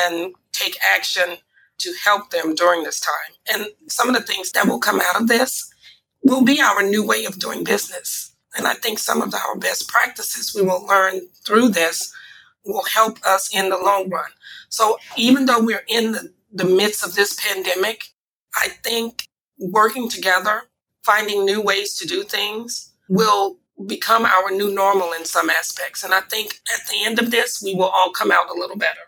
and 0.04 0.34
take 0.54 0.78
action 0.96 1.38
to 1.80 1.94
help 2.04 2.30
them 2.30 2.56
during 2.56 2.84
this 2.84 3.00
time. 3.00 3.36
And 3.52 3.68
some 3.88 4.08
of 4.10 4.16
the 4.16 4.22
things 4.22 4.52
that 4.52 4.68
will 4.68 4.80
come 4.80 5.02
out 5.02 5.20
of 5.20 5.28
this 5.28 5.72
will 6.24 6.44
be 6.44 6.62
our 6.62 6.84
new 6.84 7.06
way 7.06 7.26
of 7.26 7.40
doing 7.40 7.64
business. 7.64 8.36
And 8.56 8.68
I 8.68 8.74
think 8.74 9.00
some 9.00 9.22
of 9.22 9.34
our 9.34 9.58
best 9.58 9.88
practices 9.88 10.54
we 10.56 10.62
will 10.62 10.86
learn 10.86 11.22
through 11.46 11.70
this 11.70 12.14
will 12.66 12.84
help 12.84 13.18
us 13.26 13.54
in 13.56 13.70
the 13.70 13.78
long 13.78 14.10
run. 14.10 14.30
So 14.70 14.98
even 15.18 15.46
though 15.46 15.64
we're 15.64 15.86
in 15.88 16.12
the, 16.12 16.34
the 16.52 16.66
midst 16.66 17.04
of 17.04 17.16
this 17.16 17.40
pandemic, 17.42 18.06
I 18.56 18.68
think 18.84 19.28
working 19.58 20.10
together, 20.10 20.64
finding 21.04 21.46
new 21.46 21.62
ways 21.62 21.98
to 21.98 22.08
do 22.08 22.24
things 22.24 22.94
will 23.10 23.58
become 23.88 24.26
our 24.26 24.52
new 24.52 24.72
normal 24.74 25.14
in 25.14 25.26
some 25.26 25.50
aspects. 25.50 26.04
And 26.04 26.14
I 26.14 26.22
think 26.22 26.60
at 26.74 26.88
the 26.88 27.04
end 27.04 27.20
of 27.20 27.32
this, 27.32 27.62
we 27.64 27.74
will 27.74 27.90
all 27.90 28.12
come 28.12 28.32
out 28.32 28.50
a 28.50 28.60
little 28.60 28.78
better. 28.78 29.00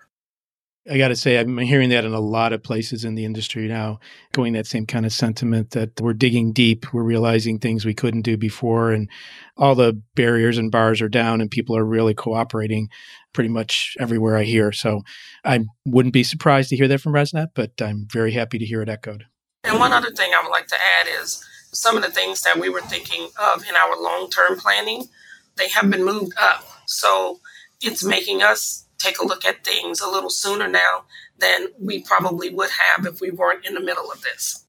I 0.89 0.97
got 0.97 1.09
to 1.09 1.15
say, 1.15 1.39
I'm 1.39 1.57
hearing 1.59 1.89
that 1.89 2.03
in 2.03 2.13
a 2.13 2.19
lot 2.19 2.51
of 2.51 2.61
places 2.61 3.05
in 3.05 3.15
the 3.15 3.23
industry 3.23 3.69
now, 3.69 3.99
going 4.33 4.51
that 4.53 4.67
same 4.67 4.85
kind 4.85 5.05
of 5.05 5.13
sentiment 5.13 5.71
that 5.71 6.01
we're 6.01 6.13
digging 6.13 6.51
deep, 6.51 6.93
we're 6.93 7.03
realizing 7.03 7.57
things 7.57 7.85
we 7.85 7.93
couldn't 7.93 8.23
do 8.23 8.35
before, 8.35 8.91
and 8.91 9.09
all 9.55 9.75
the 9.75 10.01
barriers 10.15 10.57
and 10.57 10.71
bars 10.71 11.01
are 11.01 11.07
down, 11.07 11.39
and 11.39 11.49
people 11.49 11.77
are 11.77 11.85
really 11.85 12.13
cooperating 12.13 12.89
pretty 13.33 13.49
much 13.49 13.95
everywhere 13.97 14.35
I 14.35 14.43
hear. 14.43 14.73
So 14.73 15.03
I 15.45 15.61
wouldn't 15.85 16.13
be 16.13 16.23
surprised 16.23 16.69
to 16.69 16.75
hear 16.75 16.89
that 16.89 16.99
from 16.99 17.13
ResNet, 17.13 17.49
but 17.55 17.81
I'm 17.81 18.05
very 18.11 18.33
happy 18.33 18.57
to 18.59 18.65
hear 18.65 18.81
it 18.81 18.89
echoed. 18.89 19.25
And 19.63 19.79
one 19.79 19.93
other 19.93 20.11
thing 20.11 20.33
I 20.33 20.43
would 20.43 20.51
like 20.51 20.67
to 20.67 20.75
add 20.75 21.07
is 21.21 21.43
some 21.71 21.95
of 21.95 22.03
the 22.03 22.11
things 22.11 22.41
that 22.43 22.59
we 22.59 22.67
were 22.67 22.81
thinking 22.81 23.29
of 23.39 23.63
in 23.67 23.75
our 23.75 24.01
long 24.01 24.29
term 24.29 24.59
planning, 24.59 25.07
they 25.55 25.69
have 25.69 25.89
been 25.89 26.03
moved 26.03 26.33
up. 26.37 26.67
So 26.85 27.39
it's 27.81 28.03
making 28.03 28.43
us 28.43 28.82
take 29.03 29.19
a 29.19 29.25
look 29.25 29.45
at 29.45 29.63
things 29.63 29.99
a 29.99 30.09
little 30.09 30.29
sooner 30.29 30.67
now 30.67 31.03
than 31.37 31.67
we 31.79 32.01
probably 32.01 32.49
would 32.49 32.69
have 32.69 33.05
if 33.05 33.19
we 33.19 33.31
weren't 33.31 33.65
in 33.65 33.73
the 33.73 33.81
middle 33.81 34.11
of 34.11 34.21
this. 34.21 34.65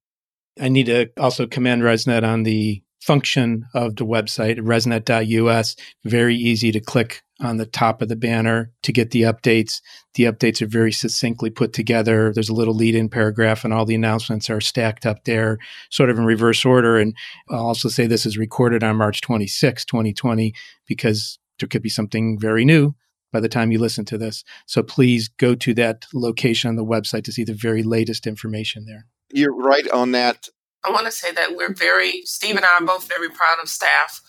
I 0.61 0.69
need 0.69 0.87
to 0.87 1.11
also 1.19 1.47
commend 1.47 1.83
ResNet 1.83 2.25
on 2.25 2.43
the 2.43 2.83
function 3.01 3.67
of 3.75 3.97
the 3.97 4.07
website, 4.07 4.59
resnet.us. 4.59 5.77
Very 6.05 6.37
easy 6.37 6.73
to 6.73 6.81
click 6.81 7.23
on 7.41 7.57
the 7.57 7.67
top 7.67 8.01
of 8.01 8.09
the 8.09 8.17
banner 8.17 8.73
to 8.83 8.93
get 8.93 9.11
the 9.11 9.23
updates. 9.23 9.81
The 10.15 10.25
updates 10.25 10.63
are 10.63 10.67
very 10.67 10.93
succinctly 10.93 11.51
put 11.51 11.73
together. 11.73 12.33
There's 12.33 12.49
a 12.49 12.55
little 12.55 12.75
lead 12.75 12.95
in 12.95 13.09
paragraph, 13.09 13.65
and 13.65 13.75
all 13.75 13.85
the 13.85 13.97
announcements 13.97 14.49
are 14.49 14.61
stacked 14.61 15.05
up 15.05 15.25
there, 15.25 15.59
sort 15.91 16.09
of 16.09 16.19
in 16.19 16.25
reverse 16.25 16.65
order. 16.65 16.97
And 16.97 17.15
I'll 17.51 17.67
also 17.67 17.89
say 17.89 18.07
this 18.07 18.25
is 18.25 18.39
recorded 18.39 18.83
on 18.83 18.97
March 18.97 19.21
26, 19.21 19.85
2020, 19.85 20.55
because 20.87 21.39
there 21.59 21.69
could 21.69 21.83
be 21.83 21.89
something 21.89 22.39
very 22.39 22.65
new 22.65 22.95
by 23.35 23.41
the 23.41 23.49
time 23.49 23.73
you 23.73 23.81
listen 23.81 24.05
to 24.05 24.17
this. 24.17 24.45
So 24.65 24.81
please 24.81 25.27
go 25.27 25.57
to 25.57 25.75
that 25.75 26.07
location 26.15 26.69
on 26.69 26.77
the 26.77 26.85
website 26.85 27.25
to 27.25 27.33
see 27.33 27.43
the 27.43 27.53
very 27.53 27.83
latest 27.83 28.29
information 28.29 28.87
there. 28.87 29.07
You're 29.29 29.53
right 29.53 29.91
on 29.91 30.13
that. 30.13 30.49
I 30.85 30.93
want 30.93 31.07
to 31.07 31.11
say 31.11 31.33
that 31.33 31.57
we're 31.57 31.75
very, 31.75 32.23
Steve 32.27 32.55
and 32.55 32.65
I 32.65 32.79
are 32.79 32.87
both 32.87 33.09
very 33.09 33.29
proud 33.29 33.59
of 33.61 33.69
staff 33.69 34.21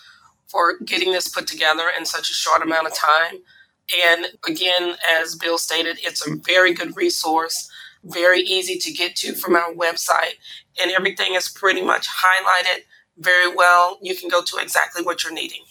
for 0.48 0.80
getting 0.84 1.12
this 1.12 1.28
put 1.28 1.46
together 1.46 1.84
in 1.96 2.04
such 2.04 2.32
a 2.32 2.34
short 2.34 2.64
amount 2.64 2.88
of 2.88 2.96
time. 2.96 3.36
And 4.08 4.26
again, 4.48 4.96
as 5.08 5.36
Bill 5.36 5.60
stated, 5.60 6.00
it's 6.02 6.26
a 6.28 6.38
very 6.38 6.74
good 6.74 6.98
resource, 6.98 7.70
very 8.04 8.40
easy 8.40 8.80
to 8.80 8.92
get 8.92 9.16
to 9.18 9.34
from 9.34 9.56
our 9.56 9.72
website, 9.72 10.38
and 10.82 10.90
everything 10.90 11.36
is 11.36 11.48
pretty 11.48 11.84
much 11.84 12.08
highlighted 12.08 12.86
very 13.20 13.54
well. 13.54 14.00
You 14.02 14.16
can 14.16 14.30
go 14.30 14.42
to 14.42 14.58
exactly 14.58 15.04
what 15.04 15.24
you're 15.24 15.32
needing. 15.32 15.62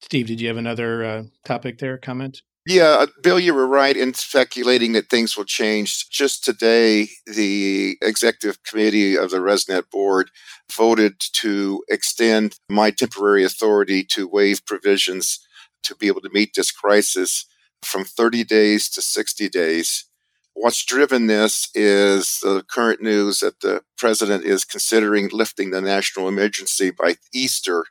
Steve, 0.00 0.26
did 0.26 0.40
you 0.40 0.48
have 0.48 0.56
another 0.56 1.04
uh, 1.04 1.22
topic 1.44 1.78
there, 1.78 1.98
comment? 1.98 2.42
Yeah, 2.66 2.96
uh, 3.00 3.06
Bill, 3.22 3.38
you 3.38 3.52
were 3.52 3.66
right 3.66 3.94
in 3.94 4.14
speculating 4.14 4.92
that 4.92 5.10
things 5.10 5.36
will 5.36 5.44
change. 5.44 6.08
Just 6.08 6.44
today, 6.44 7.08
the 7.26 7.98
executive 8.00 8.62
committee 8.62 9.18
of 9.18 9.30
the 9.30 9.36
ResNet 9.36 9.90
board 9.90 10.30
voted 10.72 11.20
to 11.34 11.84
extend 11.88 12.54
my 12.70 12.90
temporary 12.90 13.44
authority 13.44 14.02
to 14.04 14.26
waive 14.26 14.64
provisions 14.64 15.40
to 15.82 15.94
be 15.94 16.06
able 16.06 16.22
to 16.22 16.30
meet 16.32 16.52
this 16.56 16.70
crisis 16.70 17.44
from 17.82 18.02
30 18.04 18.44
days 18.44 18.88
to 18.90 19.02
60 19.02 19.50
days. 19.50 20.06
What's 20.54 20.82
driven 20.86 21.26
this 21.26 21.68
is 21.74 22.38
the 22.42 22.64
current 22.66 23.02
news 23.02 23.40
that 23.40 23.60
the 23.60 23.82
president 23.98 24.44
is 24.44 24.64
considering 24.64 25.28
lifting 25.30 25.70
the 25.70 25.82
national 25.82 26.28
emergency 26.28 26.90
by 26.90 27.16
Easter. 27.34 27.84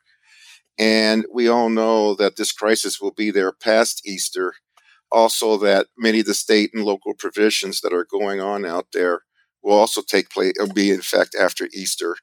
And 0.79 1.25
we 1.31 1.47
all 1.47 1.69
know 1.69 2.15
that 2.15 2.37
this 2.37 2.51
crisis 2.51 2.99
will 2.99 3.11
be 3.11 3.29
there 3.29 3.51
past 3.51 4.01
Easter 4.07 4.55
also 5.13 5.57
that 5.57 5.87
many 5.97 6.19
of 6.21 6.25
the 6.25 6.33
state 6.33 6.71
and 6.73 6.83
local 6.83 7.13
provisions 7.13 7.81
that 7.81 7.93
are 7.93 8.07
going 8.09 8.41
on 8.41 8.65
out 8.65 8.87
there 8.91 9.21
will 9.61 9.73
also 9.73 10.01
take 10.01 10.29
place, 10.29 10.53
will 10.59 10.73
be 10.73 10.91
in 10.91 10.99
effect 10.99 11.35
after 11.39 11.69
Easter. 11.73 12.17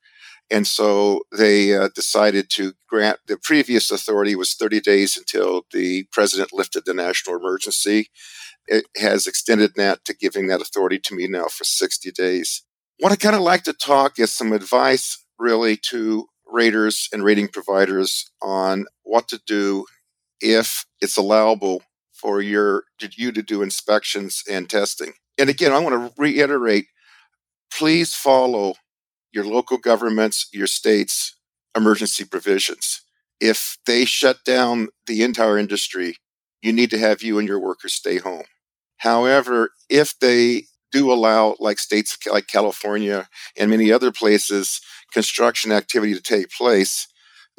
And 0.51 0.67
so 0.67 1.23
they 1.33 1.75
uh, 1.77 1.89
decided 1.95 2.51
to 2.51 2.73
grant 2.89 3.21
the 3.29 3.39
previous 3.39 3.91
authority 3.91 4.35
was 4.35 4.55
30 4.55 4.81
days 4.81 5.17
until 5.17 5.63
the 5.73 6.05
president 6.11 6.53
lifted 6.53 6.83
the 6.85 6.93
national 6.93 7.37
emergency. 7.37 8.09
It 8.67 8.85
has 8.97 9.29
extended 9.29 9.75
that 9.77 10.05
to 10.07 10.15
giving 10.15 10.49
that 10.49 10.61
authority 10.61 10.99
to 11.05 11.15
me 11.15 11.29
now 11.29 11.47
for 11.47 11.65
60 11.65 12.11
days. 12.11 12.65
What 12.99 13.13
I 13.13 13.17
kind 13.17 13.37
of 13.37 13.43
like 13.43 13.63
to 13.65 13.73
talk 13.73 14.19
is 14.19 14.33
some 14.33 14.53
advice 14.53 15.25
really 15.39 15.77
to 15.91 16.27
raters 16.47 17.09
and 17.13 17.23
rating 17.23 17.49
providers 17.49 18.31
on 18.43 18.87
what 19.05 19.29
to 19.29 19.41
do 19.47 19.87
if 20.41 20.85
it's 21.01 21.17
allowable 21.17 21.83
for 22.21 22.41
your 22.43 22.85
you 23.17 23.33
to 23.33 23.43
do 23.43 23.63
inspections 23.63 24.43
and 24.51 24.69
testing. 24.69 25.13
And 25.39 25.49
again, 25.49 25.73
I 25.73 25.79
want 25.79 26.15
to 26.15 26.21
reiterate 26.21 26.87
please 27.73 28.15
follow 28.15 28.75
your 29.33 29.45
local 29.45 29.79
governments, 29.79 30.49
your 30.53 30.67
state's 30.67 31.37
emergency 31.77 32.25
provisions. 32.25 33.03
If 33.41 33.79
they 33.87 34.05
shut 34.05 34.45
down 34.45 34.89
the 35.07 35.23
entire 35.23 35.57
industry, 35.57 36.17
you 36.63 36.73
need 36.73 36.91
to 36.91 36.99
have 36.99 37.23
you 37.23 37.39
and 37.39 37.49
your 37.49 37.61
workers 37.61 37.95
stay 37.95 38.19
home. 38.19 38.45
However, 38.99 39.71
if 39.89 40.19
they 40.19 40.65
do 40.93 41.13
allow, 41.13 41.57
like 41.59 41.79
states 41.79 42.19
like 42.31 42.49
California 42.49 43.29
and 43.57 43.71
many 43.71 43.91
other 43.93 44.13
places, 44.13 44.81
construction 45.13 45.73
activity 45.73 46.15
to 46.15 46.21
take 46.23 46.51
place, 46.51 47.07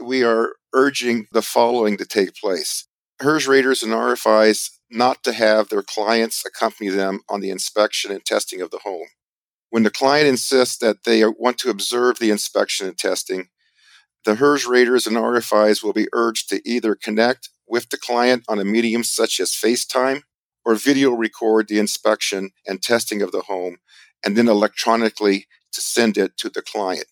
we 0.04 0.24
are 0.24 0.54
urging 0.74 1.26
the 1.32 1.42
following 1.42 1.98
to 1.98 2.06
take 2.06 2.36
place. 2.36 2.86
HERS 3.22 3.48
raters 3.48 3.84
and 3.84 3.94
RFIs 3.94 4.72
not 4.90 5.24
to 5.24 5.32
have 5.32 5.70
their 5.70 5.84
clients 5.84 6.44
accompany 6.46 6.90
them 6.90 7.22
on 7.30 7.40
the 7.40 7.52
inspection 7.52 8.12
and 8.12 8.26
testing 8.26 8.62
of 8.62 8.72
the 8.72 8.80
home. 8.80 9.08
When 9.70 9.84
the 9.84 9.92
client 9.92 10.28
insists 10.28 10.78
that 10.80 11.04
they 11.06 11.24
want 11.26 11.58
to 11.60 11.70
observe 11.70 12.20
the 12.20 12.32
inspection 12.32 12.88
and 12.88 12.98
testing, 12.98 13.50
the 14.26 14.36
HERS 14.36 14.66
raters 14.66 15.08
and 15.08 15.16
RFIs 15.16 15.84
will 15.84 15.94
be 15.94 16.08
urged 16.14 16.50
to 16.50 16.62
either 16.68 16.96
connect 16.96 17.50
with 17.68 17.90
the 17.90 17.98
client 17.98 18.44
on 18.50 18.60
a 18.60 18.66
medium 18.66 19.04
such 19.04 19.40
as 19.40 19.52
FaceTime 19.52 20.24
or 20.66 20.76
video 20.76 21.12
record 21.12 21.68
the 21.68 21.80
inspection 21.80 22.52
and 22.68 22.82
testing 22.82 23.22
of 23.22 23.32
the 23.32 23.42
home 23.42 23.78
and 24.26 24.36
then 24.36 24.48
electronically 24.48 25.48
to 25.72 25.82
send 25.82 26.18
it 26.18 26.38
to 26.38 26.50
the 26.50 26.62
client. 26.62 27.08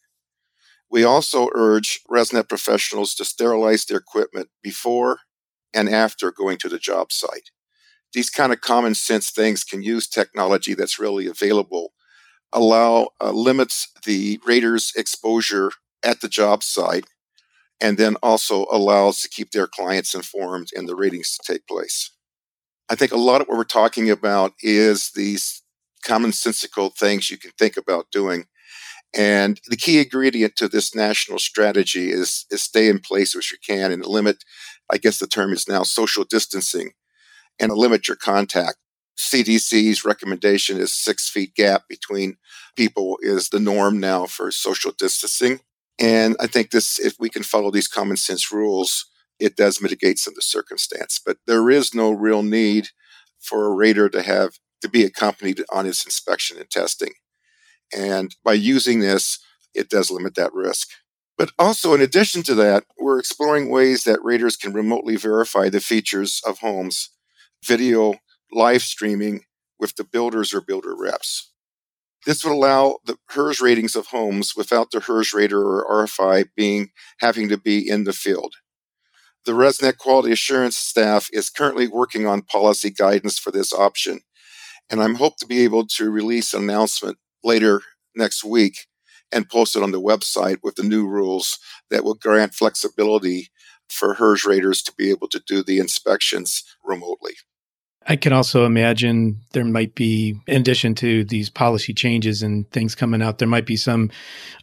We 0.92 1.04
also 1.04 1.50
urge 1.56 2.02
ResNet 2.10 2.50
professionals 2.50 3.14
to 3.16 3.26
sterilize 3.26 3.86
their 3.86 4.00
equipment 4.00 4.50
before, 4.64 5.20
and 5.74 5.90
after 5.90 6.32
going 6.32 6.58
to 6.60 6.70
the 6.70 6.80
job 6.80 7.12
site. 7.12 7.52
These 8.14 8.30
kind 8.30 8.52
of 8.54 8.62
common 8.62 8.96
sense 8.96 9.30
things 9.30 9.64
can 9.64 9.84
use 9.84 10.08
technology 10.08 10.74
that's 10.74 11.00
really 11.00 11.28
available, 11.28 11.94
allow 12.54 13.10
uh, 13.22 13.32
limits 13.32 13.90
the 14.06 14.40
rater's 14.46 14.94
exposure 14.96 15.72
at 16.04 16.22
the 16.22 16.30
job 16.30 16.64
site, 16.64 17.06
and 17.82 17.98
then 17.98 18.16
also 18.24 18.66
allows 18.72 19.22
to 19.22 19.30
keep 19.30 19.52
their 19.52 19.68
clients 19.68 20.16
informed 20.16 20.70
and 20.76 20.88
the 20.88 20.96
ratings 20.96 21.38
to 21.38 21.54
take 21.54 21.68
place. 21.68 22.12
I 22.90 22.96
think 22.96 23.12
a 23.12 23.18
lot 23.18 23.42
of 23.42 23.48
what 23.48 23.58
we're 23.58 23.64
talking 23.64 24.10
about 24.10 24.54
is 24.62 25.12
these 25.12 25.62
commonsensical 26.06 26.96
things 26.96 27.30
you 27.30 27.38
can 27.38 27.52
think 27.60 27.78
about 27.78 28.12
doing. 28.12 28.46
And 29.16 29.60
the 29.68 29.76
key 29.76 30.00
ingredient 30.00 30.56
to 30.58 30.68
this 30.68 30.94
national 30.94 31.40
strategy 31.40 32.12
is, 32.12 32.46
is 32.52 32.64
stay 32.64 32.88
in 32.88 33.00
place 33.00 33.36
as 33.36 33.52
you 33.52 33.58
can 33.66 33.92
and 33.92 34.06
limit 34.06 34.44
I 34.90 34.98
guess 34.98 35.20
the 35.20 35.28
term 35.28 35.54
is 35.54 35.68
now 35.68 35.84
social 35.84 36.24
distancing, 36.24 36.92
and 37.60 37.72
limit 37.72 38.08
your 38.08 38.18
contact. 38.18 38.78
CDC's 39.18 40.06
recommendation 40.06 40.80
is 40.80 40.94
six 40.94 41.30
feet 41.30 41.54
gap 41.54 41.84
between 41.90 42.38
people 42.76 43.20
is 43.22 43.50
the 43.50 43.60
norm 43.60 44.00
now 44.00 44.26
for 44.26 44.50
social 44.50 44.94
distancing. 44.98 45.60
And 46.00 46.38
I 46.40 46.48
think 46.48 46.72
this, 46.72 46.98
if 46.98 47.16
we 47.20 47.30
can 47.30 47.44
follow 47.44 47.70
these 47.70 47.90
common 47.90 48.16
sense 48.16 48.52
rules, 48.52 49.06
it 49.40 49.58
does 49.58 49.82
mitigate 49.82 50.20
some 50.20 50.32
of 50.32 50.36
the 50.36 50.42
circumstance. 50.42 51.20
But 51.24 51.38
there 51.48 51.70
is 51.70 51.94
no 51.94 52.12
real 52.12 52.44
need 52.44 52.90
for 53.40 53.66
a 53.66 53.76
rater 53.76 54.08
to 54.10 54.22
have 54.22 54.58
to 54.82 54.88
be 54.88 55.04
accompanied 55.04 55.64
on 55.70 55.86
his 55.86 56.06
inspection 56.06 56.58
and 56.58 56.70
testing. 56.70 57.12
And 57.96 58.36
by 58.44 58.54
using 58.54 59.00
this, 59.00 59.40
it 59.74 59.90
does 59.90 60.12
limit 60.12 60.36
that 60.36 60.54
risk. 60.54 60.90
But 61.38 61.52
also, 61.58 61.94
in 61.94 62.02
addition 62.02 62.44
to 62.44 62.56
that, 62.56 62.84
we're 63.00 63.20
exploring 63.20 63.70
ways 63.70 64.04
that 64.04 64.24
raters 64.24 64.58
can 64.58 64.74
remotely 64.74 65.16
verify 65.16 65.70
the 65.70 65.80
features 65.80 66.42
of 66.46 66.60
homes, 66.60 67.12
video 67.64 68.16
live 68.52 68.82
streaming 68.82 69.46
with 69.80 69.96
the 69.96 70.04
builders 70.04 70.54
or 70.54 70.60
builder 70.60 70.96
reps. 70.98 71.52
This 72.26 72.44
would 72.44 72.52
allow 72.52 72.98
the 73.06 73.18
HERS 73.30 73.62
ratings 73.62 73.96
of 73.96 74.08
homes 74.08 74.54
without 74.56 74.92
the 74.92 75.00
HERS 75.00 75.34
rater 75.34 75.62
or 75.62 76.06
RFI 76.06 76.50
being 76.56 76.90
having 77.20 77.48
to 77.50 77.58
be 77.58 77.88
in 77.88 78.04
the 78.04 78.14
field. 78.14 78.56
The 79.46 79.54
ResNet 79.54 79.98
quality 79.98 80.34
assurance 80.34 80.78
staff 80.78 81.30
is 81.32 81.50
currently 81.50 81.88
working 81.88 82.28
on 82.28 82.42
policy 82.42 82.90
guidance 82.92 83.40
for 83.40 83.52
this 83.52 83.72
option, 83.72 84.20
and 84.90 85.02
I'm 85.02 85.16
hope 85.16 85.38
to 85.38 85.48
be 85.48 85.64
able 85.64 85.88
to 85.88 86.12
release 86.12 86.54
an 86.54 86.64
announcement 86.64 87.18
later 87.44 87.82
next 88.16 88.44
week 88.44 88.88
and 89.32 89.50
post 89.50 89.76
it 89.76 89.84
on 89.84 89.92
the 89.92 90.02
website 90.02 90.58
with 90.64 90.76
the 90.76 90.84
new 90.84 91.08
rules 91.08 91.60
that 91.90 92.04
will 92.04 92.16
grant 92.16 92.54
flexibility 92.54 93.50
for 93.88 94.16
HERS 94.16 94.46
raters 94.46 94.82
to 94.84 94.94
be 94.98 95.10
able 95.10 95.28
to 95.30 95.42
do 95.46 95.64
the 95.64 95.80
inspections 95.80 96.64
remotely. 96.84 97.34
I 98.08 98.16
can 98.16 98.34
also 98.34 98.66
imagine 98.66 99.42
there 99.54 99.66
might 99.66 99.94
be, 99.94 100.40
in 100.48 100.62
addition 100.62 100.96
to 100.96 101.24
these 101.26 101.50
policy 101.50 101.94
changes 101.94 102.42
and 102.42 102.70
things 102.72 102.96
coming 102.96 103.22
out, 103.22 103.38
there 103.38 103.48
might 103.48 103.66
be 103.66 103.76
some 103.76 104.10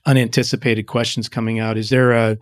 unanticipated 0.04 0.86
questions 0.86 1.28
coming 1.28 1.60
out. 1.60 1.76
Is 1.76 1.90
there 1.90 2.12
a 2.12 2.38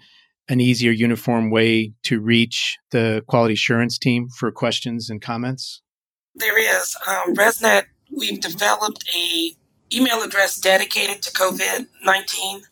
an 0.48 0.60
easier, 0.60 0.92
uniform 0.92 1.50
way 1.50 1.94
to 2.02 2.20
reach 2.20 2.76
the 2.90 3.24
quality 3.28 3.54
assurance 3.54 3.96
team 3.96 4.28
for 4.28 4.52
questions 4.52 5.08
and 5.08 5.22
comments? 5.22 5.80
There 6.34 6.58
is. 6.58 6.96
Um, 7.06 7.34
ResNet, 7.34 7.84
we've 8.10 8.40
developed 8.40 9.08
a 9.16 9.56
email 9.94 10.22
address 10.22 10.56
dedicated 10.56 11.22
to 11.22 11.30
COVID 11.32 11.86
19. 12.04 12.62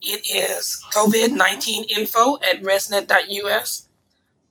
It 0.00 0.26
is 0.26 0.80
COVID 0.92 1.36
19 1.36 1.84
info 1.96 2.36
at 2.36 2.62
resnet.us. 2.62 3.88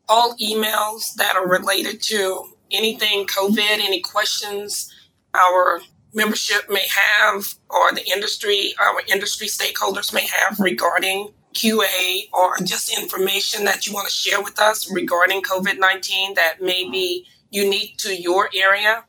All 0.09 0.35
emails 0.37 1.13
that 1.15 1.35
are 1.35 1.47
related 1.47 2.01
to 2.03 2.43
anything 2.71 3.25
COVID, 3.27 3.79
any 3.79 4.01
questions 4.01 4.93
our 5.33 5.81
membership 6.13 6.69
may 6.69 6.85
have, 6.89 7.55
or 7.69 7.91
the 7.93 8.05
industry, 8.09 8.73
our 8.79 9.01
industry 9.11 9.47
stakeholders 9.47 10.13
may 10.13 10.25
have 10.25 10.59
regarding 10.59 11.33
QA 11.53 12.29
or 12.33 12.57
just 12.63 12.97
information 12.97 13.65
that 13.65 13.87
you 13.87 13.93
want 13.93 14.07
to 14.07 14.13
share 14.13 14.41
with 14.41 14.59
us 14.59 14.91
regarding 14.91 15.41
COVID 15.41 15.79
19 15.79 16.35
that 16.35 16.61
may 16.61 16.89
be 16.89 17.25
unique 17.49 17.97
to 17.97 18.15
your 18.15 18.49
area, 18.53 19.05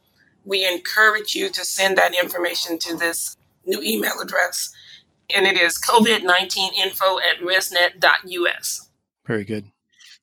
we 0.48 0.66
encourage 0.66 1.34
you 1.34 1.50
to 1.50 1.64
send 1.64 1.98
that 1.98 2.14
information 2.14 2.78
to 2.78 2.96
this 2.96 3.36
new 3.66 3.82
email 3.82 4.18
address. 4.20 4.72
And 5.34 5.46
it 5.46 5.58
is 5.58 5.78
COVID 5.78 6.24
19 6.24 6.72
info 6.74 7.18
at 7.18 7.38
resnet.us. 7.40 8.88
Very 9.26 9.44
good. 9.44 9.70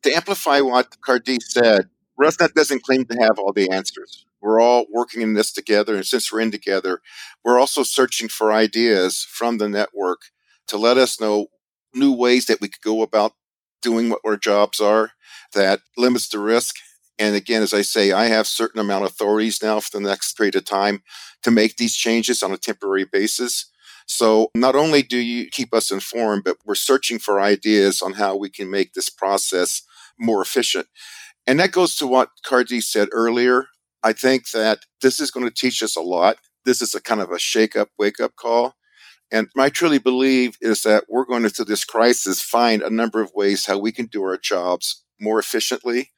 To 0.04 0.12
amplify 0.12 0.62
what 0.62 0.98
Cardis 1.02 1.44
said, 1.44 1.90
ResNet 2.20 2.54
doesn't 2.54 2.84
claim 2.84 3.06
to 3.06 3.18
have 3.18 3.38
all 3.38 3.54
the 3.54 3.70
answers. 3.70 4.26
We're 4.42 4.62
all 4.62 4.86
working 4.92 5.22
in 5.22 5.34
this 5.34 5.52
together. 5.52 5.96
And 5.96 6.06
since 6.06 6.32
we're 6.32 6.42
in 6.42 6.52
together, 6.52 7.02
we're 7.44 7.60
also 7.60 7.84
searching 7.84 8.28
for 8.28 8.52
ideas 8.52 9.26
from 9.30 9.58
the 9.58 9.70
network 9.70 10.22
to 10.68 10.78
let 10.78 10.98
us 10.98 11.20
know 11.20 11.48
new 11.94 12.12
ways 12.12 12.48
that 12.48 12.62
we 12.62 12.68
could 12.68 12.82
go 12.82 13.02
about 13.02 13.34
doing 13.82 14.10
what 14.10 14.22
our 14.26 14.38
jobs 14.38 14.80
are 14.80 15.12
that 15.54 15.82
limits 15.98 16.28
the 16.30 16.40
risk. 16.40 16.76
And 17.18 17.36
again, 17.36 17.62
as 17.62 17.74
I 17.74 17.82
say, 17.82 18.12
I 18.12 18.26
have 18.26 18.48
certain 18.48 18.80
amount 18.80 19.06
of 19.06 19.12
authorities 19.12 19.64
now 19.64 19.80
for 19.80 19.98
the 19.98 20.08
next 20.08 20.36
period 20.36 20.56
of 20.56 20.66
time 20.66 21.02
to 21.44 21.52
make 21.52 21.78
these 21.78 21.96
changes 21.96 22.44
on 22.44 22.52
a 22.52 22.58
temporary 22.58 23.06
basis. 23.06 23.72
So 24.06 24.50
not 24.56 24.76
only 24.76 25.02
do 25.02 25.18
you 25.18 25.50
keep 25.50 25.74
us 25.74 25.92
informed, 25.92 26.44
but 26.44 26.58
we're 26.66 26.76
searching 26.76 27.18
for 27.20 27.40
ideas 27.40 28.02
on 28.02 28.14
how 28.14 28.36
we 28.36 28.50
can 28.50 28.70
make 28.70 28.94
this 28.94 29.10
process 29.10 29.82
more 30.20 30.42
efficient. 30.42 30.88
And 31.48 31.60
that 31.60 31.72
goes 31.72 31.96
to 31.98 32.08
what 32.08 32.30
Cardis 32.46 32.84
said 32.84 33.10
earlier. 33.12 33.68
I 34.04 34.14
think 34.14 34.52
that 34.52 34.80
this 35.02 35.20
is 35.20 35.32
going 35.32 35.46
to 35.46 35.54
teach 35.54 35.82
us 35.82 35.96
a 35.96 36.02
lot. 36.02 36.38
This 36.66 36.82
is 36.82 36.94
a 36.94 37.02
kind 37.02 37.22
of 37.22 37.32
a 37.32 37.40
shake 37.40 37.76
up, 37.76 37.90
wake 37.98 38.20
up 38.20 38.36
call. 38.36 38.76
And 39.32 39.50
I 39.58 39.70
truly 39.70 39.98
believe 39.98 40.58
is 40.62 40.84
that 40.84 41.06
we're 41.10 41.26
going 41.26 41.44
to, 41.44 41.50
through 41.50 41.66
this 41.66 41.84
crisis, 41.84 42.42
find 42.42 42.82
a 42.82 42.90
number 42.90 43.22
of 43.22 43.32
ways 43.34 43.66
how 43.66 43.78
we 43.78 43.92
can 43.92 44.06
do 44.06 44.24
our 44.24 44.38
jobs 44.38 45.04
more 45.20 45.40
efficiently. 45.40 46.12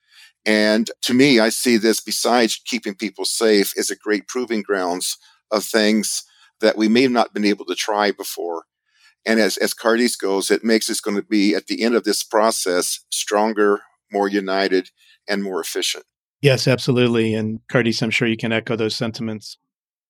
And 0.47 0.89
to 1.01 1.13
me, 1.13 1.41
I 1.41 1.49
see 1.49 1.75
this 1.75 1.99
besides 1.99 2.61
keeping 2.65 2.95
people 2.95 3.25
safe 3.25 3.77
as 3.77 3.91
a 3.91 3.97
great 3.97 4.27
proving 4.27 4.61
grounds 4.61 5.17
of 5.51 5.65
things 5.65 6.23
that 6.61 6.77
we 6.77 6.87
may 6.87 7.03
have 7.03 7.11
not 7.11 7.33
been 7.33 7.43
able 7.45 7.65
to 7.65 7.75
try 7.75 8.11
before. 8.11 8.63
And 9.25 9.41
as, 9.41 9.57
as 9.57 9.73
Cardis 9.73 10.17
goes, 10.17 10.49
it 10.49 10.63
makes 10.63 10.89
us 10.89 11.01
going 11.01 11.17
to 11.17 11.23
be 11.23 11.53
at 11.53 11.67
the 11.67 11.83
end 11.83 11.95
of 11.95 12.05
this 12.05 12.23
process 12.23 13.01
stronger, 13.09 13.81
more 14.09 14.29
united, 14.29 14.89
and 15.27 15.43
more 15.43 15.59
efficient. 15.59 16.05
Yes, 16.41 16.65
absolutely. 16.65 17.33
And 17.33 17.59
Cardis, 17.69 18.01
I'm 18.01 18.09
sure 18.09 18.27
you 18.27 18.37
can 18.37 18.53
echo 18.53 18.77
those 18.77 18.95
sentiments. 18.95 19.57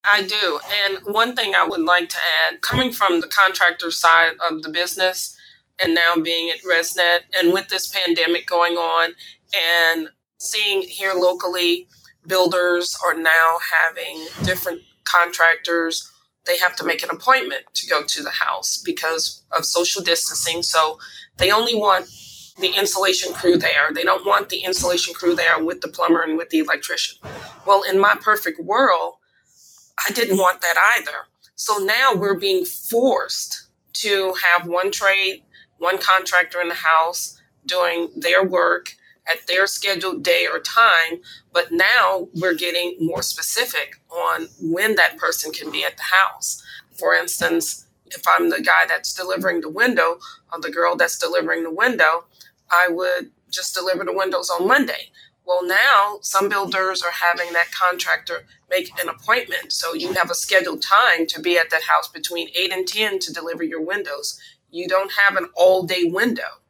I 0.03 0.21
do. 0.21 0.59
And 0.85 1.15
one 1.15 1.35
thing 1.35 1.55
I 1.55 1.67
would 1.67 1.81
like 1.81 2.09
to 2.09 2.17
add 2.45 2.61
coming 2.61 2.91
from 2.91 3.21
the 3.21 3.27
contractor 3.27 3.89
side 3.89 4.33
of 4.47 4.61
the 4.61 4.69
business 4.69 5.35
and 5.83 5.95
now 5.95 6.15
being 6.21 6.51
at 6.51 6.61
ResNet 6.61 7.21
and 7.33 7.53
with 7.53 7.69
this 7.69 7.87
pandemic 7.87 8.45
going 8.45 8.73
on 8.73 9.13
and 9.55 10.09
seeing 10.37 10.81
here 10.81 11.13
locally, 11.13 11.87
builders 12.25 12.97
are 13.05 13.13
now 13.13 13.57
having 13.85 14.27
different 14.43 14.81
contractors. 15.03 16.11
They 16.45 16.57
have 16.57 16.75
to 16.77 16.85
make 16.85 17.03
an 17.03 17.09
appointment 17.09 17.63
to 17.73 17.87
go 17.87 18.03
to 18.03 18.23
the 18.23 18.29
house 18.29 18.81
because 18.83 19.43
of 19.51 19.65
social 19.65 20.03
distancing. 20.03 20.61
So 20.63 20.99
they 21.37 21.51
only 21.51 21.75
want 21.75 22.07
the 22.59 22.75
insulation 22.75 23.33
crew 23.33 23.57
there. 23.57 23.91
They 23.93 24.03
don't 24.03 24.25
want 24.25 24.49
the 24.49 24.63
insulation 24.63 25.13
crew 25.13 25.35
there 25.35 25.63
with 25.63 25.81
the 25.81 25.87
plumber 25.87 26.21
and 26.21 26.37
with 26.37 26.49
the 26.49 26.59
electrician. 26.59 27.17
Well, 27.65 27.83
in 27.83 27.99
my 27.99 28.15
perfect 28.19 28.59
world, 28.59 29.15
I 30.07 30.11
didn't 30.11 30.37
want 30.37 30.61
that 30.61 30.97
either. 30.97 31.27
So 31.55 31.77
now 31.77 32.13
we're 32.15 32.39
being 32.39 32.65
forced 32.65 33.67
to 33.93 34.33
have 34.43 34.67
one 34.67 34.91
trade, 34.91 35.43
one 35.77 35.97
contractor 35.97 36.61
in 36.61 36.69
the 36.69 36.75
house 36.75 37.39
doing 37.65 38.09
their 38.15 38.43
work 38.43 38.93
at 39.29 39.47
their 39.47 39.67
scheduled 39.67 40.23
day 40.23 40.47
or 40.51 40.59
time. 40.59 41.21
But 41.53 41.71
now 41.71 42.27
we're 42.33 42.55
getting 42.55 42.95
more 42.99 43.21
specific 43.21 44.01
on 44.09 44.47
when 44.61 44.95
that 44.95 45.17
person 45.17 45.51
can 45.51 45.71
be 45.71 45.83
at 45.83 45.97
the 45.97 46.03
house. 46.03 46.63
For 46.93 47.13
instance, 47.13 47.87
if 48.07 48.23
I'm 48.27 48.49
the 48.49 48.61
guy 48.61 48.85
that's 48.87 49.13
delivering 49.13 49.61
the 49.61 49.69
window 49.69 50.19
or 50.51 50.61
the 50.61 50.71
girl 50.71 50.95
that's 50.95 51.17
delivering 51.17 51.63
the 51.63 51.71
window, 51.73 52.25
I 52.71 52.87
would 52.89 53.31
just 53.49 53.73
deliver 53.73 54.03
the 54.03 54.13
windows 54.13 54.49
on 54.49 54.67
Monday. 54.67 55.11
Well, 55.45 55.65
now 55.65 56.19
some 56.21 56.49
builders 56.49 57.01
are 57.01 57.11
having 57.11 57.53
that 57.53 57.71
contractor 57.71 58.45
make 58.69 58.91
an 59.01 59.07
appointment. 59.07 59.71
So 59.71 59.93
you 59.93 60.13
have 60.13 60.29
a 60.29 60.35
scheduled 60.35 60.81
time 60.81 61.25
to 61.27 61.41
be 61.41 61.57
at 61.57 61.69
that 61.69 61.83
house 61.83 62.09
between 62.09 62.49
8 62.57 62.73
and 62.73 62.87
10 62.87 63.19
to 63.19 63.33
deliver 63.33 63.63
your 63.63 63.81
windows. 63.81 64.39
You 64.71 64.87
don't 64.87 65.11
have 65.13 65.37
an 65.37 65.47
all 65.55 65.83
day 65.83 66.03
window. 66.03 66.61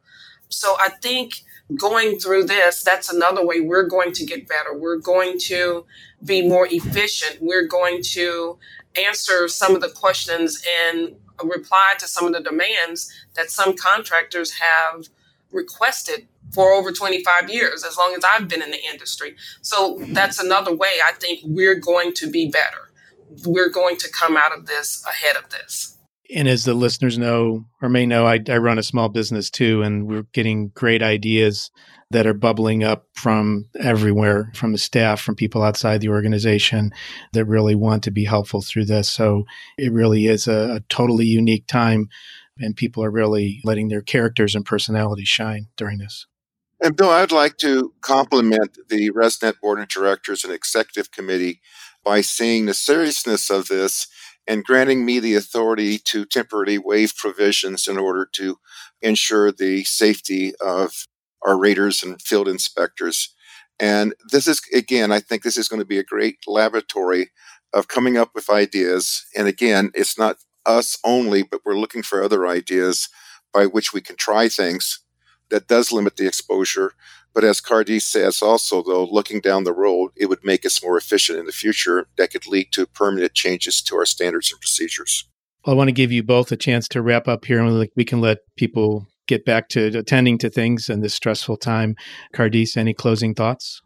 So 0.48 0.76
I 0.78 0.90
think 0.90 1.42
going 1.76 2.18
through 2.18 2.44
this, 2.44 2.82
that's 2.82 3.12
another 3.12 3.44
way 3.44 3.60
we're 3.60 3.86
going 3.86 4.12
to 4.12 4.24
get 4.24 4.48
better. 4.48 4.76
We're 4.76 4.96
going 4.98 5.38
to 5.46 5.84
be 6.24 6.46
more 6.48 6.66
efficient. 6.70 7.38
We're 7.40 7.66
going 7.66 8.02
to 8.14 8.58
answer 8.96 9.48
some 9.48 9.74
of 9.74 9.80
the 9.80 9.90
questions 9.90 10.62
and 10.88 11.16
reply 11.44 11.94
to 11.98 12.08
some 12.08 12.26
of 12.26 12.32
the 12.32 12.40
demands 12.40 13.12
that 13.34 13.50
some 13.50 13.76
contractors 13.76 14.52
have 14.52 15.08
requested 15.52 16.26
for 16.52 16.72
over 16.72 16.90
25 16.90 17.50
years, 17.50 17.84
as 17.84 17.98
long 17.98 18.14
as 18.16 18.24
I've 18.24 18.48
been 18.48 18.62
in 18.62 18.70
the 18.70 18.82
industry. 18.90 19.36
So 19.60 19.98
that's 20.08 20.38
another 20.38 20.74
way 20.74 20.92
I 21.04 21.12
think 21.12 21.40
we're 21.44 21.74
going 21.74 22.14
to 22.14 22.30
be 22.30 22.48
better. 22.48 22.90
We're 23.44 23.68
going 23.68 23.98
to 23.98 24.10
come 24.10 24.36
out 24.36 24.56
of 24.56 24.66
this 24.66 25.04
ahead 25.06 25.36
of 25.36 25.50
this. 25.50 25.97
And 26.34 26.46
as 26.46 26.64
the 26.64 26.74
listeners 26.74 27.16
know 27.16 27.64
or 27.80 27.88
may 27.88 28.04
know, 28.04 28.26
I, 28.26 28.38
I 28.48 28.58
run 28.58 28.78
a 28.78 28.82
small 28.82 29.08
business 29.08 29.50
too, 29.50 29.82
and 29.82 30.06
we're 30.06 30.26
getting 30.34 30.68
great 30.68 31.02
ideas 31.02 31.70
that 32.10 32.26
are 32.26 32.34
bubbling 32.34 32.84
up 32.84 33.06
from 33.14 33.66
everywhere, 33.78 34.50
from 34.54 34.72
the 34.72 34.78
staff, 34.78 35.20
from 35.20 35.36
people 35.36 35.62
outside 35.62 36.00
the 36.00 36.08
organization 36.08 36.90
that 37.32 37.44
really 37.44 37.74
want 37.74 38.02
to 38.04 38.10
be 38.10 38.24
helpful 38.24 38.62
through 38.62 38.86
this. 38.86 39.08
So 39.10 39.44
it 39.76 39.92
really 39.92 40.26
is 40.26 40.46
a, 40.46 40.76
a 40.76 40.80
totally 40.88 41.26
unique 41.26 41.66
time 41.66 42.08
and 42.60 42.76
people 42.76 43.04
are 43.04 43.10
really 43.10 43.60
letting 43.64 43.88
their 43.88 44.02
characters 44.02 44.54
and 44.54 44.64
personalities 44.64 45.28
shine 45.28 45.68
during 45.76 45.98
this. 45.98 46.26
And 46.80 46.96
Bill, 46.96 47.10
I'd 47.10 47.32
like 47.32 47.56
to 47.58 47.92
compliment 48.00 48.78
the 48.88 49.10
ResNet 49.10 49.60
Board 49.60 49.80
of 49.80 49.88
Directors 49.88 50.44
and 50.44 50.52
Executive 50.52 51.10
Committee 51.10 51.60
by 52.04 52.20
seeing 52.20 52.66
the 52.66 52.74
seriousness 52.74 53.50
of 53.50 53.68
this 53.68 54.06
and 54.48 54.64
granting 54.64 55.04
me 55.04 55.20
the 55.20 55.34
authority 55.34 55.98
to 55.98 56.24
temporarily 56.24 56.78
waive 56.78 57.14
provisions 57.16 57.86
in 57.86 57.98
order 57.98 58.26
to 58.32 58.58
ensure 59.02 59.52
the 59.52 59.84
safety 59.84 60.54
of 60.60 61.06
our 61.46 61.56
raters 61.56 62.02
and 62.02 62.20
field 62.22 62.48
inspectors. 62.48 63.34
And 63.78 64.14
this 64.32 64.48
is, 64.48 64.62
again, 64.74 65.12
I 65.12 65.20
think 65.20 65.42
this 65.42 65.58
is 65.58 65.68
going 65.68 65.80
to 65.80 65.86
be 65.86 65.98
a 65.98 66.04
great 66.04 66.38
laboratory 66.46 67.30
of 67.72 67.88
coming 67.88 68.16
up 68.16 68.30
with 68.34 68.50
ideas. 68.50 69.24
And 69.36 69.46
again, 69.46 69.90
it's 69.94 70.18
not 70.18 70.38
us 70.64 70.98
only, 71.04 71.42
but 71.42 71.60
we're 71.64 71.78
looking 71.78 72.02
for 72.02 72.22
other 72.22 72.46
ideas 72.46 73.08
by 73.52 73.66
which 73.66 73.92
we 73.92 74.00
can 74.00 74.16
try 74.16 74.48
things 74.48 75.00
that 75.50 75.68
does 75.68 75.92
limit 75.92 76.16
the 76.16 76.26
exposure. 76.26 76.94
But 77.34 77.44
as 77.44 77.60
Cardis 77.60 78.02
says 78.02 78.42
also, 78.42 78.82
though, 78.82 79.04
looking 79.04 79.40
down 79.40 79.64
the 79.64 79.72
road, 79.72 80.10
it 80.16 80.26
would 80.26 80.44
make 80.44 80.66
us 80.66 80.82
more 80.82 80.96
efficient 80.96 81.38
in 81.38 81.46
the 81.46 81.52
future 81.52 82.08
that 82.16 82.30
could 82.30 82.46
lead 82.46 82.72
to 82.72 82.86
permanent 82.86 83.34
changes 83.34 83.80
to 83.82 83.96
our 83.96 84.06
standards 84.06 84.50
and 84.50 84.60
procedures. 84.60 85.24
Well, 85.64 85.74
I 85.74 85.76
want 85.76 85.88
to 85.88 85.92
give 85.92 86.12
you 86.12 86.22
both 86.22 86.50
a 86.50 86.56
chance 86.56 86.88
to 86.88 87.02
wrap 87.02 87.28
up 87.28 87.44
here 87.44 87.60
and 87.60 87.88
we 87.94 88.04
can 88.04 88.20
let 88.20 88.38
people 88.56 89.06
get 89.26 89.44
back 89.44 89.68
to 89.68 89.86
attending 89.98 90.38
to 90.38 90.50
things 90.50 90.88
in 90.88 91.00
this 91.00 91.14
stressful 91.14 91.58
time. 91.58 91.94
Cardis, 92.34 92.76
any 92.76 92.94
closing 92.94 93.34
thoughts? 93.34 93.82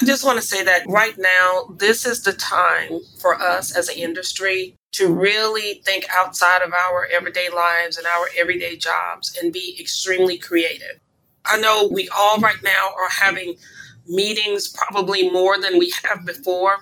I 0.00 0.04
just 0.06 0.24
want 0.24 0.40
to 0.40 0.46
say 0.46 0.64
that 0.64 0.86
right 0.88 1.14
now, 1.18 1.74
this 1.76 2.06
is 2.06 2.22
the 2.22 2.32
time 2.32 3.00
for 3.20 3.40
us 3.40 3.76
as 3.76 3.88
an 3.88 3.96
industry 3.96 4.76
to 4.92 5.12
really 5.12 5.82
think 5.84 6.06
outside 6.10 6.62
of 6.62 6.72
our 6.72 7.06
everyday 7.12 7.48
lives 7.48 7.98
and 7.98 8.06
our 8.06 8.26
everyday 8.36 8.76
jobs 8.76 9.36
and 9.40 9.52
be 9.52 9.76
extremely 9.78 10.38
creative. 10.38 11.00
I 11.46 11.58
know 11.60 11.88
we 11.92 12.08
all 12.16 12.38
right 12.38 12.62
now 12.62 12.90
are 12.96 13.10
having 13.10 13.56
meetings 14.06 14.68
probably 14.68 15.30
more 15.30 15.60
than 15.60 15.78
we 15.78 15.92
have 16.04 16.24
before. 16.24 16.78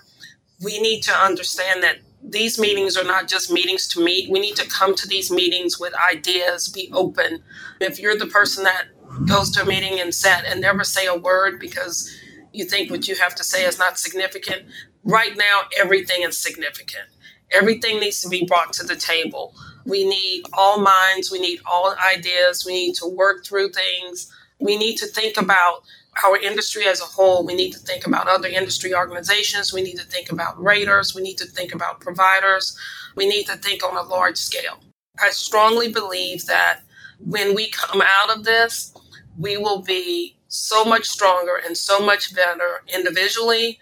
We 0.65 0.81
need 0.81 1.03
to 1.03 1.13
understand 1.13 1.83
that 1.83 1.99
these 2.23 2.59
meetings 2.59 2.97
are 2.97 3.05
not 3.05 3.29
just 3.29 3.51
meetings 3.51 3.89
to 3.89 4.03
meet. 4.03 4.31
We 4.31 4.41
need 4.41 4.57
to 4.57 4.69
come 4.69 4.95
to 4.95 5.09
these 5.09 5.31
meetings 5.31 5.81
with 5.81 5.93
ideas, 6.11 6.69
be 6.69 6.91
open. 6.93 7.43
If 7.81 7.99
you're 7.99 8.17
the 8.17 8.27
person 8.27 8.65
that 8.65 8.87
goes 9.27 9.51
to 9.53 9.63
a 9.63 9.67
meeting 9.67 10.01
and 10.01 10.15
sit 10.15 10.45
and 10.47 10.61
never 10.61 10.85
say 10.85 11.07
a 11.07 11.17
word 11.17 11.59
because 11.59 12.11
you 12.53 12.65
think 12.65 12.91
what 12.91 13.09
you 13.09 13.17
have 13.17 13.35
to 13.37 13.45
say 13.45 13.65
is 13.65 13.79
not 13.79 13.99
significant, 13.99 14.63
right 15.05 15.37
now 15.37 15.63
everything 15.79 16.23
is 16.23 16.39
significant. 16.39 17.05
Everything 17.51 18.01
needs 18.01 18.21
to 18.23 18.29
be 18.29 18.47
brought 18.47 18.73
to 18.75 18.87
the 18.87 18.97
table. 18.97 19.55
We 19.85 20.07
need 20.09 20.45
all 20.53 20.81
minds, 20.81 21.31
we 21.31 21.41
need 21.41 21.61
all 21.67 21.95
ideas, 22.15 22.65
we 22.65 22.73
need 22.73 22.95
to 22.97 23.07
work 23.07 23.45
through 23.45 23.73
things. 23.73 24.33
We 24.63 24.77
need 24.77 24.97
to 24.99 25.07
think 25.07 25.37
about 25.37 25.83
our 26.25 26.37
industry 26.37 26.87
as 26.87 27.01
a 27.01 27.05
whole. 27.05 27.45
We 27.45 27.55
need 27.55 27.73
to 27.73 27.79
think 27.79 28.07
about 28.07 28.29
other 28.29 28.49
industry 28.49 28.95
organizations. 28.95 29.73
We 29.73 29.83
need 29.83 29.97
to 29.97 30.05
think 30.05 30.31
about 30.31 30.63
raters. 30.63 31.15
We 31.15 31.23
need 31.23 31.39
to 31.39 31.47
think 31.47 31.75
about 31.75 32.01
providers. 32.01 32.77
We 33.17 33.27
need 33.27 33.47
to 33.47 33.57
think 33.57 33.85
on 33.85 33.97
a 33.97 34.09
large 34.09 34.37
scale. 34.37 34.79
I 35.21 35.31
strongly 35.31 35.93
believe 35.93 36.47
that 36.47 36.81
when 37.19 37.55
we 37.55 37.71
come 37.71 38.03
out 38.03 38.37
of 38.37 38.45
this, 38.45 38.95
we 39.39 39.57
will 39.57 39.83
be 39.83 40.37
so 40.49 40.85
much 40.85 41.07
stronger 41.07 41.61
and 41.65 41.77
so 41.77 41.99
much 41.99 42.35
better 42.35 42.83
individually 42.95 43.79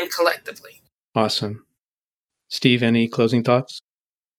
and 0.00 0.10
collectively. 0.10 0.82
Awesome. 1.14 1.66
Steve, 2.48 2.82
any 2.82 3.08
closing 3.08 3.42
thoughts? 3.42 3.80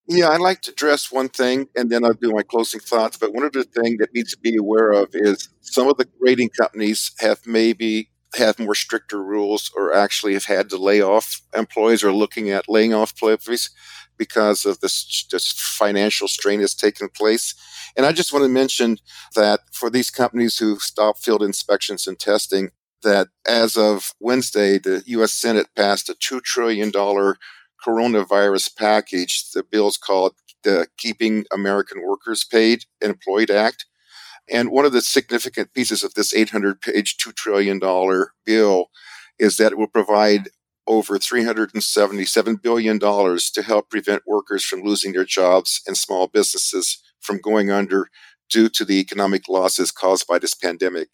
Yeah, 0.08 0.30
I'd 0.30 0.42
like 0.42 0.62
to 0.64 0.72
address 0.72 1.12
one 1.12 1.30
thing 1.30 1.68
and 1.76 1.90
then 1.90 2.06
I'll 2.06 2.14
do 2.14 2.32
my 2.32 2.44
closing 2.44 2.80
thoughts. 2.80 3.18
But 3.18 3.34
one 3.34 3.44
of 3.44 3.54
the 3.54 3.64
things 3.64 3.98
that 4.00 4.14
needs 4.14 4.32
to 4.32 4.40
be 4.40 4.56
aware 4.56 4.92
of 4.92 5.10
is 5.14 5.50
some 5.62 5.88
of 5.88 5.98
the 5.98 6.08
rating 6.20 6.50
companies 6.50 7.12
have 7.20 7.40
maybe 7.46 8.10
have 8.36 8.60
more 8.60 8.76
stricter 8.76 9.24
rules 9.24 9.72
or 9.76 9.94
actually 9.94 10.34
have 10.34 10.46
had 10.46 10.70
to 10.70 10.78
lay 10.78 11.02
off 11.02 11.42
employees 11.56 12.04
or 12.04 12.12
looking 12.12 12.50
at 12.50 12.70
laying 12.70 12.94
off 12.94 13.14
employees 13.14 13.70
because 14.18 14.66
of 14.66 14.80
this, 14.82 15.26
this 15.32 15.52
financial 15.52 16.28
strain 16.28 16.60
that's 16.60 16.76
taken 16.76 17.10
place. 17.10 17.56
And 17.98 18.06
I 18.06 18.12
just 18.12 18.32
want 18.32 18.44
to 18.44 18.50
mention 18.50 18.98
that 19.36 19.62
for 19.72 19.90
these 19.90 20.12
companies 20.12 20.58
who 20.58 20.78
stop 20.80 21.18
field 21.18 21.42
inspections 21.42 22.08
and 22.08 22.20
testing, 22.20 22.72
that 23.04 23.28
as 23.48 23.78
of 23.78 24.14
Wednesday, 24.20 24.78
the 24.78 25.04
U.S. 25.08 25.34
Senate 25.34 25.68
passed 25.76 26.10
a 26.10 26.14
$2 26.14 26.42
trillion 26.44 26.92
coronavirus 27.86 28.76
package. 28.76 29.52
The 29.52 29.64
bill's 29.64 29.98
called 29.98 30.36
the 30.64 30.88
Keeping 30.98 31.46
American 31.54 32.02
Workers 32.04 32.44
Paid 32.44 32.86
and 33.02 33.12
Employed 33.12 33.52
Act. 33.52 33.86
And 34.50 34.72
one 34.72 34.86
of 34.86 34.92
the 34.92 35.02
significant 35.02 35.74
pieces 35.74 36.04
of 36.04 36.14
this 36.14 36.34
800 36.34 36.82
page, 36.82 37.18
$2 37.18 37.36
trillion 37.36 37.80
bill 38.46 38.88
is 39.40 39.58
that 39.58 39.72
it 39.72 39.78
will 39.78 39.88
provide 39.88 40.50
over 40.88 41.18
$377 41.18 42.62
billion 42.62 43.00
to 43.00 43.62
help 43.66 43.90
prevent 43.90 44.22
workers 44.28 44.64
from 44.64 44.84
losing 44.84 45.14
their 45.14 45.26
jobs 45.26 45.82
and 45.88 45.98
small 45.98 46.28
businesses 46.28 47.02
from 47.20 47.40
going 47.40 47.72
under 47.72 48.10
due 48.50 48.70
to 48.70 48.86
the 48.86 49.00
economic 49.00 49.50
losses 49.50 49.92
caused 49.92 50.28
by 50.28 50.38
this 50.38 50.54
pandemic. 50.54 51.10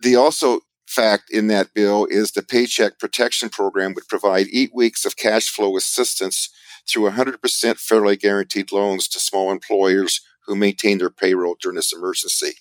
The 0.00 0.14
also 0.14 0.60
fact 0.92 1.30
in 1.30 1.46
that 1.46 1.72
bill 1.74 2.06
is 2.10 2.32
the 2.32 2.42
Paycheck 2.42 2.98
Protection 2.98 3.48
Program 3.48 3.94
would 3.94 4.08
provide 4.08 4.46
eight 4.52 4.72
weeks 4.74 5.04
of 5.04 5.16
cash 5.16 5.48
flow 5.48 5.76
assistance 5.76 6.50
through 6.88 7.10
100% 7.10 7.38
federally 7.40 8.18
guaranteed 8.18 8.72
loans 8.72 9.08
to 9.08 9.20
small 9.20 9.50
employers 9.50 10.20
who 10.46 10.54
maintain 10.54 10.98
their 10.98 11.10
payroll 11.10 11.56
during 11.60 11.76
this 11.76 11.92
emergency. 11.92 12.52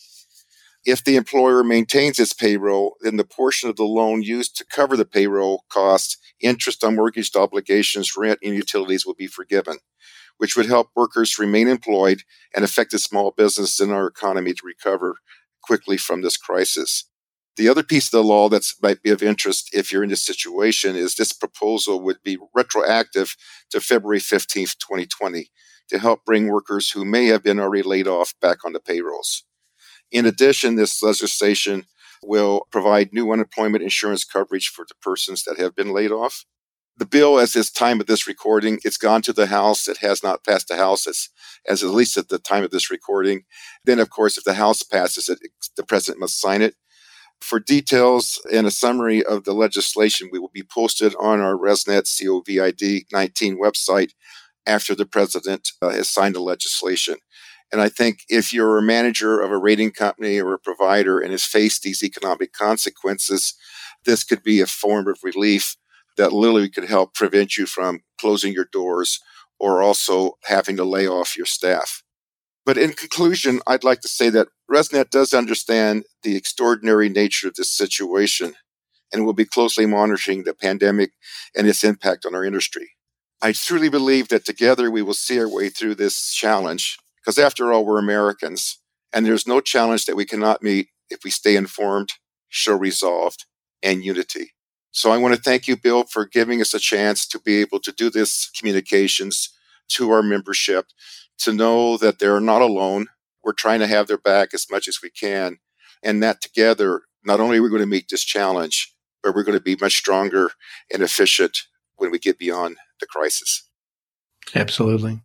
If 0.85 1.03
the 1.03 1.15
employer 1.15 1.63
maintains 1.63 2.19
its 2.19 2.33
payroll, 2.33 2.95
then 3.01 3.17
the 3.17 3.23
portion 3.23 3.69
of 3.69 3.75
the 3.75 3.83
loan 3.83 4.23
used 4.23 4.55
to 4.57 4.65
cover 4.65 4.97
the 4.97 5.05
payroll 5.05 5.65
costs, 5.69 6.17
interest 6.39 6.83
on 6.83 6.95
mortgaged 6.95 7.35
obligations, 7.35 8.13
rent, 8.17 8.39
and 8.43 8.55
utilities 8.55 9.05
will 9.05 9.13
be 9.13 9.27
forgiven, 9.27 9.77
which 10.37 10.55
would 10.55 10.65
help 10.65 10.89
workers 10.95 11.37
remain 11.37 11.67
employed 11.67 12.23
and 12.55 12.63
affected 12.63 12.99
small 12.99 13.31
businesses 13.31 13.79
in 13.79 13.91
our 13.91 14.07
economy 14.07 14.53
to 14.53 14.61
recover 14.65 15.17
quickly 15.61 15.97
from 15.97 16.21
this 16.21 16.37
crisis. 16.37 17.10
The 17.57 17.67
other 17.67 17.83
piece 17.83 18.07
of 18.07 18.11
the 18.11 18.23
law 18.23 18.47
that 18.49 18.65
might 18.81 19.03
be 19.03 19.09
of 19.09 19.21
interest 19.21 19.69
if 19.73 19.91
you're 19.91 20.03
in 20.03 20.09
this 20.09 20.25
situation 20.25 20.95
is 20.95 21.15
this 21.15 21.33
proposal 21.33 22.01
would 22.01 22.23
be 22.23 22.37
retroactive 22.53 23.35
to 23.71 23.81
February 23.81 24.19
15th, 24.19 24.77
2020, 24.77 25.51
to 25.89 25.99
help 25.99 26.23
bring 26.25 26.47
workers 26.47 26.91
who 26.91 27.03
may 27.03 27.25
have 27.25 27.43
been 27.43 27.59
already 27.59 27.83
laid 27.83 28.07
off 28.07 28.33
back 28.41 28.63
on 28.65 28.71
the 28.71 28.79
payrolls. 28.79 29.43
In 30.11 30.25
addition, 30.25 30.75
this 30.75 31.03
legislation 31.03 31.85
will 32.23 32.67
provide 32.71 33.11
new 33.11 33.31
unemployment 33.31 33.83
insurance 33.83 34.23
coverage 34.23 34.67
for 34.67 34.85
the 34.87 34.95
persons 35.01 35.43
that 35.43 35.57
have 35.57 35.75
been 35.75 35.91
laid 35.91 36.11
off. 36.11 36.45
The 36.97 37.05
bill, 37.05 37.39
as 37.39 37.53
this 37.53 37.71
time 37.71 37.99
of 37.99 38.07
this 38.07 38.27
recording, 38.27 38.79
it's 38.83 38.97
gone 38.97 39.21
to 39.23 39.33
the 39.33 39.47
House. 39.47 39.87
It 39.87 39.97
has 39.97 40.21
not 40.21 40.43
passed 40.45 40.67
the 40.67 40.75
House 40.75 41.07
as, 41.07 41.29
as 41.67 41.83
at 41.83 41.89
least 41.89 42.17
at 42.17 42.29
the 42.29 42.37
time 42.37 42.63
of 42.63 42.71
this 42.71 42.91
recording. 42.91 43.43
Then, 43.85 43.99
of 43.99 44.09
course, 44.09 44.37
if 44.37 44.43
the 44.43 44.53
House 44.53 44.83
passes 44.83 45.27
it, 45.27 45.39
the 45.75 45.83
president 45.83 46.19
must 46.19 46.39
sign 46.39 46.61
it. 46.61 46.75
For 47.41 47.59
details 47.59 48.39
and 48.51 48.67
a 48.67 48.71
summary 48.71 49.23
of 49.23 49.43
the 49.43 49.53
legislation, 49.53 50.29
we 50.31 50.39
will 50.39 50.51
be 50.53 50.63
posted 50.63 51.15
on 51.19 51.41
our 51.41 51.55
ResNet 51.55 52.03
COVID 52.03 53.05
19 53.11 53.59
website 53.59 54.11
after 54.65 54.93
the 54.93 55.07
president 55.07 55.71
uh, 55.81 55.89
has 55.89 56.09
signed 56.09 56.35
the 56.35 56.39
legislation. 56.39 57.15
And 57.71 57.81
I 57.81 57.89
think 57.89 58.19
if 58.29 58.53
you're 58.53 58.77
a 58.77 58.83
manager 58.83 59.39
of 59.39 59.51
a 59.51 59.57
rating 59.57 59.91
company 59.91 60.39
or 60.39 60.53
a 60.53 60.59
provider 60.59 61.19
and 61.19 61.31
has 61.31 61.45
faced 61.45 61.83
these 61.83 62.03
economic 62.03 62.53
consequences, 62.53 63.53
this 64.05 64.23
could 64.23 64.43
be 64.43 64.61
a 64.61 64.67
form 64.67 65.07
of 65.07 65.19
relief 65.23 65.77
that 66.17 66.33
literally 66.33 66.69
could 66.69 66.85
help 66.85 67.13
prevent 67.13 67.57
you 67.57 67.65
from 67.65 68.01
closing 68.19 68.53
your 68.53 68.67
doors 68.71 69.19
or 69.59 69.81
also 69.81 70.37
having 70.43 70.75
to 70.75 70.83
lay 70.83 71.07
off 71.07 71.37
your 71.37 71.45
staff. 71.45 72.03
But 72.65 72.77
in 72.77 72.93
conclusion, 72.93 73.59
I'd 73.65 73.83
like 73.83 74.01
to 74.01 74.07
say 74.07 74.29
that 74.29 74.49
ResNet 74.69 75.09
does 75.09 75.33
understand 75.33 76.03
the 76.23 76.35
extraordinary 76.35 77.09
nature 77.09 77.47
of 77.47 77.55
this 77.55 77.71
situation 77.71 78.53
and 79.11 79.25
will 79.25 79.33
be 79.33 79.45
closely 79.45 79.85
monitoring 79.85 80.43
the 80.43 80.53
pandemic 80.53 81.11
and 81.55 81.67
its 81.67 81.83
impact 81.83 82.25
on 82.25 82.35
our 82.35 82.45
industry. 82.45 82.91
I 83.41 83.51
truly 83.51 83.89
believe 83.89 84.29
that 84.29 84.45
together 84.45 84.91
we 84.91 85.01
will 85.01 85.15
see 85.15 85.39
our 85.39 85.49
way 85.49 85.69
through 85.69 85.95
this 85.95 86.31
challenge 86.33 86.97
because, 87.19 87.39
after 87.39 87.73
all, 87.73 87.83
we're 87.83 87.97
Americans 87.99 88.77
and 89.11 89.25
there's 89.25 89.47
no 89.47 89.59
challenge 89.59 90.05
that 90.05 90.15
we 90.15 90.25
cannot 90.25 90.63
meet 90.63 90.89
if 91.09 91.23
we 91.23 91.31
stay 91.31 91.55
informed, 91.55 92.09
show 92.49 92.75
resolved, 92.75 93.45
and 93.83 94.05
unity. 94.05 94.51
So 94.91 95.11
I 95.11 95.17
want 95.17 95.35
to 95.35 95.41
thank 95.41 95.67
you, 95.67 95.75
Bill, 95.75 96.03
for 96.03 96.25
giving 96.25 96.61
us 96.61 96.73
a 96.73 96.79
chance 96.79 97.27
to 97.27 97.39
be 97.39 97.57
able 97.57 97.79
to 97.79 97.91
do 97.91 98.09
this 98.09 98.49
communications 98.57 99.49
to 99.89 100.11
our 100.11 100.21
membership 100.21 100.85
to 101.43 101.53
know 101.53 101.97
that 101.97 102.19
they're 102.19 102.39
not 102.39 102.61
alone. 102.61 103.07
We're 103.43 103.53
trying 103.53 103.79
to 103.79 103.87
have 103.87 104.07
their 104.07 104.17
back 104.17 104.53
as 104.53 104.67
much 104.69 104.87
as 104.87 104.99
we 105.01 105.09
can. 105.09 105.57
And 106.03 106.21
that 106.23 106.41
together, 106.41 107.01
not 107.23 107.39
only 107.39 107.57
are 107.57 107.63
we 107.63 107.69
going 107.69 107.81
to 107.81 107.87
meet 107.87 108.07
this 108.09 108.23
challenge, 108.23 108.93
but 109.23 109.35
we're 109.35 109.43
going 109.43 109.57
to 109.57 109.63
be 109.63 109.77
much 109.79 109.93
stronger 109.93 110.51
and 110.91 111.03
efficient 111.03 111.57
when 111.97 112.11
we 112.11 112.19
get 112.19 112.39
beyond 112.39 112.77
the 112.99 113.05
crisis. 113.05 113.67
Absolutely. 114.55 115.21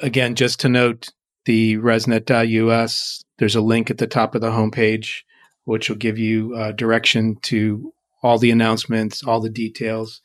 Again, 0.00 0.34
just 0.34 0.60
to 0.60 0.68
note 0.68 1.08
the 1.44 1.76
resnet.us, 1.78 3.22
there's 3.38 3.56
a 3.56 3.60
link 3.60 3.90
at 3.90 3.98
the 3.98 4.06
top 4.06 4.34
of 4.34 4.40
the 4.40 4.50
homepage 4.50 5.22
which 5.64 5.88
will 5.88 5.96
give 5.96 6.18
you 6.18 6.54
uh, 6.54 6.72
direction 6.72 7.36
to 7.42 7.92
all 8.22 8.38
the 8.38 8.50
announcements, 8.50 9.22
all 9.22 9.40
the 9.40 9.50
details. 9.50 10.20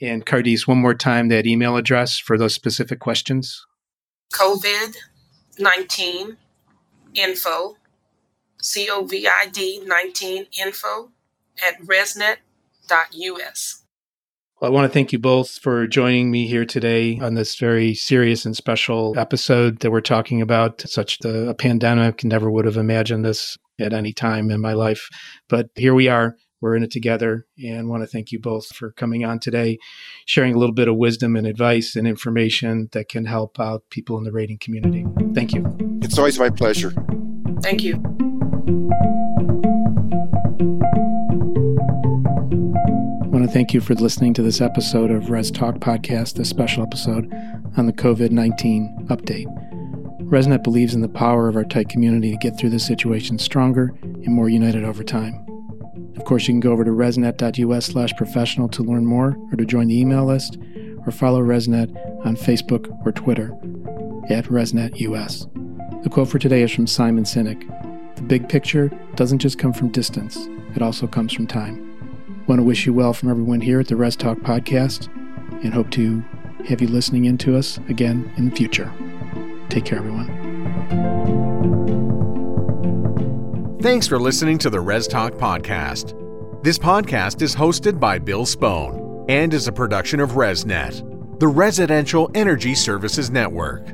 And 0.00 0.26
Cardis, 0.26 0.66
one 0.66 0.78
more 0.78 0.94
time, 0.94 1.28
that 1.28 1.46
email 1.46 1.76
address 1.76 2.18
for 2.18 2.36
those 2.36 2.54
specific 2.54 3.00
questions. 3.00 3.64
COVID 4.32 4.96
19 5.58 6.36
info, 7.14 7.76
C 8.60 8.88
O 8.90 9.04
V 9.04 9.26
I 9.26 9.46
D 9.46 9.82
19 9.84 10.46
info 10.60 11.10
at 11.66 11.80
resnet.us. 11.82 12.42
Well, 14.60 14.70
I 14.70 14.74
want 14.74 14.90
to 14.90 14.92
thank 14.92 15.12
you 15.12 15.18
both 15.18 15.50
for 15.50 15.86
joining 15.86 16.30
me 16.30 16.46
here 16.46 16.64
today 16.64 17.18
on 17.20 17.34
this 17.34 17.56
very 17.56 17.94
serious 17.94 18.46
and 18.46 18.56
special 18.56 19.18
episode 19.18 19.80
that 19.80 19.90
we're 19.90 20.00
talking 20.00 20.40
about. 20.40 20.80
Such 20.80 21.18
the 21.18 21.50
a 21.50 21.54
pandemic, 21.54 22.24
never 22.24 22.50
would 22.50 22.64
have 22.64 22.78
imagined 22.78 23.24
this 23.24 23.58
at 23.78 23.92
any 23.92 24.14
time 24.14 24.50
in 24.50 24.62
my 24.62 24.72
life, 24.72 25.08
but 25.48 25.68
here 25.74 25.94
we 25.94 26.08
are. 26.08 26.36
We're 26.60 26.76
in 26.76 26.82
it 26.82 26.90
together, 26.90 27.46
and 27.62 27.88
want 27.88 28.02
to 28.02 28.06
thank 28.06 28.32
you 28.32 28.38
both 28.38 28.74
for 28.74 28.92
coming 28.92 29.24
on 29.24 29.38
today, 29.38 29.78
sharing 30.24 30.54
a 30.54 30.58
little 30.58 30.74
bit 30.74 30.88
of 30.88 30.96
wisdom 30.96 31.36
and 31.36 31.46
advice 31.46 31.96
and 31.96 32.06
information 32.06 32.88
that 32.92 33.08
can 33.08 33.26
help 33.26 33.60
out 33.60 33.84
people 33.90 34.16
in 34.16 34.24
the 34.24 34.32
rating 34.32 34.58
community. 34.58 35.04
Thank 35.34 35.52
you. 35.52 35.76
It's 36.02 36.18
always 36.18 36.38
my 36.38 36.50
pleasure. 36.50 36.92
Thank 37.60 37.82
you. 37.82 37.94
I 43.22 43.28
want 43.28 43.44
to 43.44 43.52
thank 43.52 43.74
you 43.74 43.80
for 43.82 43.94
listening 43.94 44.32
to 44.34 44.42
this 44.42 44.62
episode 44.62 45.10
of 45.10 45.28
Res 45.28 45.50
Talk 45.50 45.76
Podcast, 45.76 46.38
a 46.38 46.44
special 46.44 46.82
episode 46.82 47.30
on 47.76 47.86
the 47.86 47.92
COVID 47.92 48.30
19 48.30 49.08
update. 49.10 49.46
ResNet 50.22 50.64
believes 50.64 50.94
in 50.94 51.02
the 51.02 51.08
power 51.08 51.48
of 51.48 51.54
our 51.54 51.64
tight 51.64 51.88
community 51.88 52.32
to 52.32 52.36
get 52.38 52.58
through 52.58 52.70
this 52.70 52.84
situation 52.86 53.38
stronger 53.38 53.94
and 54.02 54.28
more 54.28 54.48
united 54.48 54.82
over 54.82 55.04
time. 55.04 55.45
Of 56.16 56.24
course, 56.24 56.48
you 56.48 56.54
can 56.54 56.60
go 56.60 56.72
over 56.72 56.84
to 56.84 56.90
resnet.us 56.90 57.86
slash 57.86 58.12
professional 58.16 58.68
to 58.70 58.82
learn 58.82 59.06
more 59.06 59.36
or 59.52 59.56
to 59.56 59.64
join 59.64 59.88
the 59.88 60.00
email 60.00 60.24
list 60.24 60.58
or 61.06 61.12
follow 61.12 61.40
ResNet 61.42 61.94
on 62.26 62.36
Facebook 62.36 62.88
or 63.06 63.12
Twitter 63.12 63.52
at 64.28 64.46
ResNetUS. 64.46 66.02
The 66.02 66.10
quote 66.10 66.28
for 66.28 66.38
today 66.38 66.62
is 66.62 66.72
from 66.72 66.86
Simon 66.86 67.24
Sinek 67.24 68.16
The 68.16 68.22
big 68.22 68.48
picture 68.48 68.90
doesn't 69.14 69.38
just 69.38 69.58
come 69.58 69.72
from 69.72 69.88
distance, 69.88 70.48
it 70.74 70.82
also 70.82 71.06
comes 71.06 71.32
from 71.32 71.46
time. 71.46 71.82
Want 72.46 72.60
to 72.60 72.64
wish 72.64 72.86
you 72.86 72.92
well 72.92 73.12
from 73.12 73.30
everyone 73.30 73.60
here 73.60 73.80
at 73.80 73.88
the 73.88 73.96
Res 73.96 74.16
Talk 74.16 74.38
podcast 74.38 75.08
and 75.64 75.74
hope 75.74 75.90
to 75.92 76.22
have 76.68 76.80
you 76.80 76.88
listening 76.88 77.24
in 77.24 77.38
to 77.38 77.56
us 77.56 77.78
again 77.88 78.32
in 78.36 78.50
the 78.50 78.56
future. 78.56 78.92
Take 79.68 79.84
care, 79.84 79.98
everyone. 79.98 81.35
Thanks 83.86 84.08
for 84.08 84.18
listening 84.18 84.58
to 84.58 84.68
the 84.68 84.80
Res 84.80 85.06
Talk 85.06 85.34
podcast. 85.34 86.12
This 86.64 86.76
podcast 86.76 87.40
is 87.40 87.54
hosted 87.54 88.00
by 88.00 88.18
Bill 88.18 88.44
Spohn 88.44 89.24
and 89.28 89.54
is 89.54 89.68
a 89.68 89.72
production 89.72 90.18
of 90.18 90.32
ResNet, 90.32 91.38
the 91.38 91.46
Residential 91.46 92.28
Energy 92.34 92.74
Services 92.74 93.30
Network. 93.30 93.86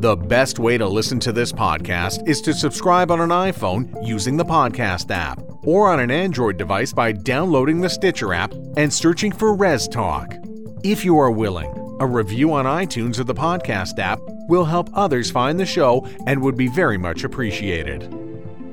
The 0.00 0.16
best 0.16 0.58
way 0.58 0.76
to 0.76 0.88
listen 0.88 1.20
to 1.20 1.30
this 1.30 1.52
podcast 1.52 2.28
is 2.28 2.40
to 2.42 2.52
subscribe 2.52 3.12
on 3.12 3.20
an 3.20 3.30
iPhone 3.30 4.04
using 4.04 4.36
the 4.36 4.44
podcast 4.44 5.12
app 5.12 5.40
or 5.62 5.88
on 5.88 6.00
an 6.00 6.10
Android 6.10 6.56
device 6.56 6.92
by 6.92 7.12
downloading 7.12 7.80
the 7.80 7.90
Stitcher 7.90 8.34
app 8.34 8.52
and 8.76 8.92
searching 8.92 9.30
for 9.30 9.54
Res 9.54 9.86
Talk. 9.86 10.34
If 10.82 11.04
you 11.04 11.16
are 11.16 11.30
willing, 11.30 11.70
a 12.00 12.06
review 12.08 12.52
on 12.54 12.64
iTunes 12.64 13.20
or 13.20 13.24
the 13.24 13.34
podcast 13.34 14.00
app 14.00 14.18
will 14.48 14.64
help 14.64 14.90
others 14.94 15.30
find 15.30 15.60
the 15.60 15.64
show 15.64 16.08
and 16.26 16.42
would 16.42 16.56
be 16.56 16.66
very 16.66 16.98
much 16.98 17.22
appreciated. 17.22 18.17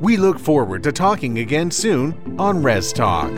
We 0.02 0.18
look 0.18 0.40
forward 0.40 0.84
to 0.84 0.92
talking 0.92 1.40
again 1.40 1.72
soon 1.72 2.36
on 2.38 2.62
Res 2.62 2.92
Talk. 2.92 3.32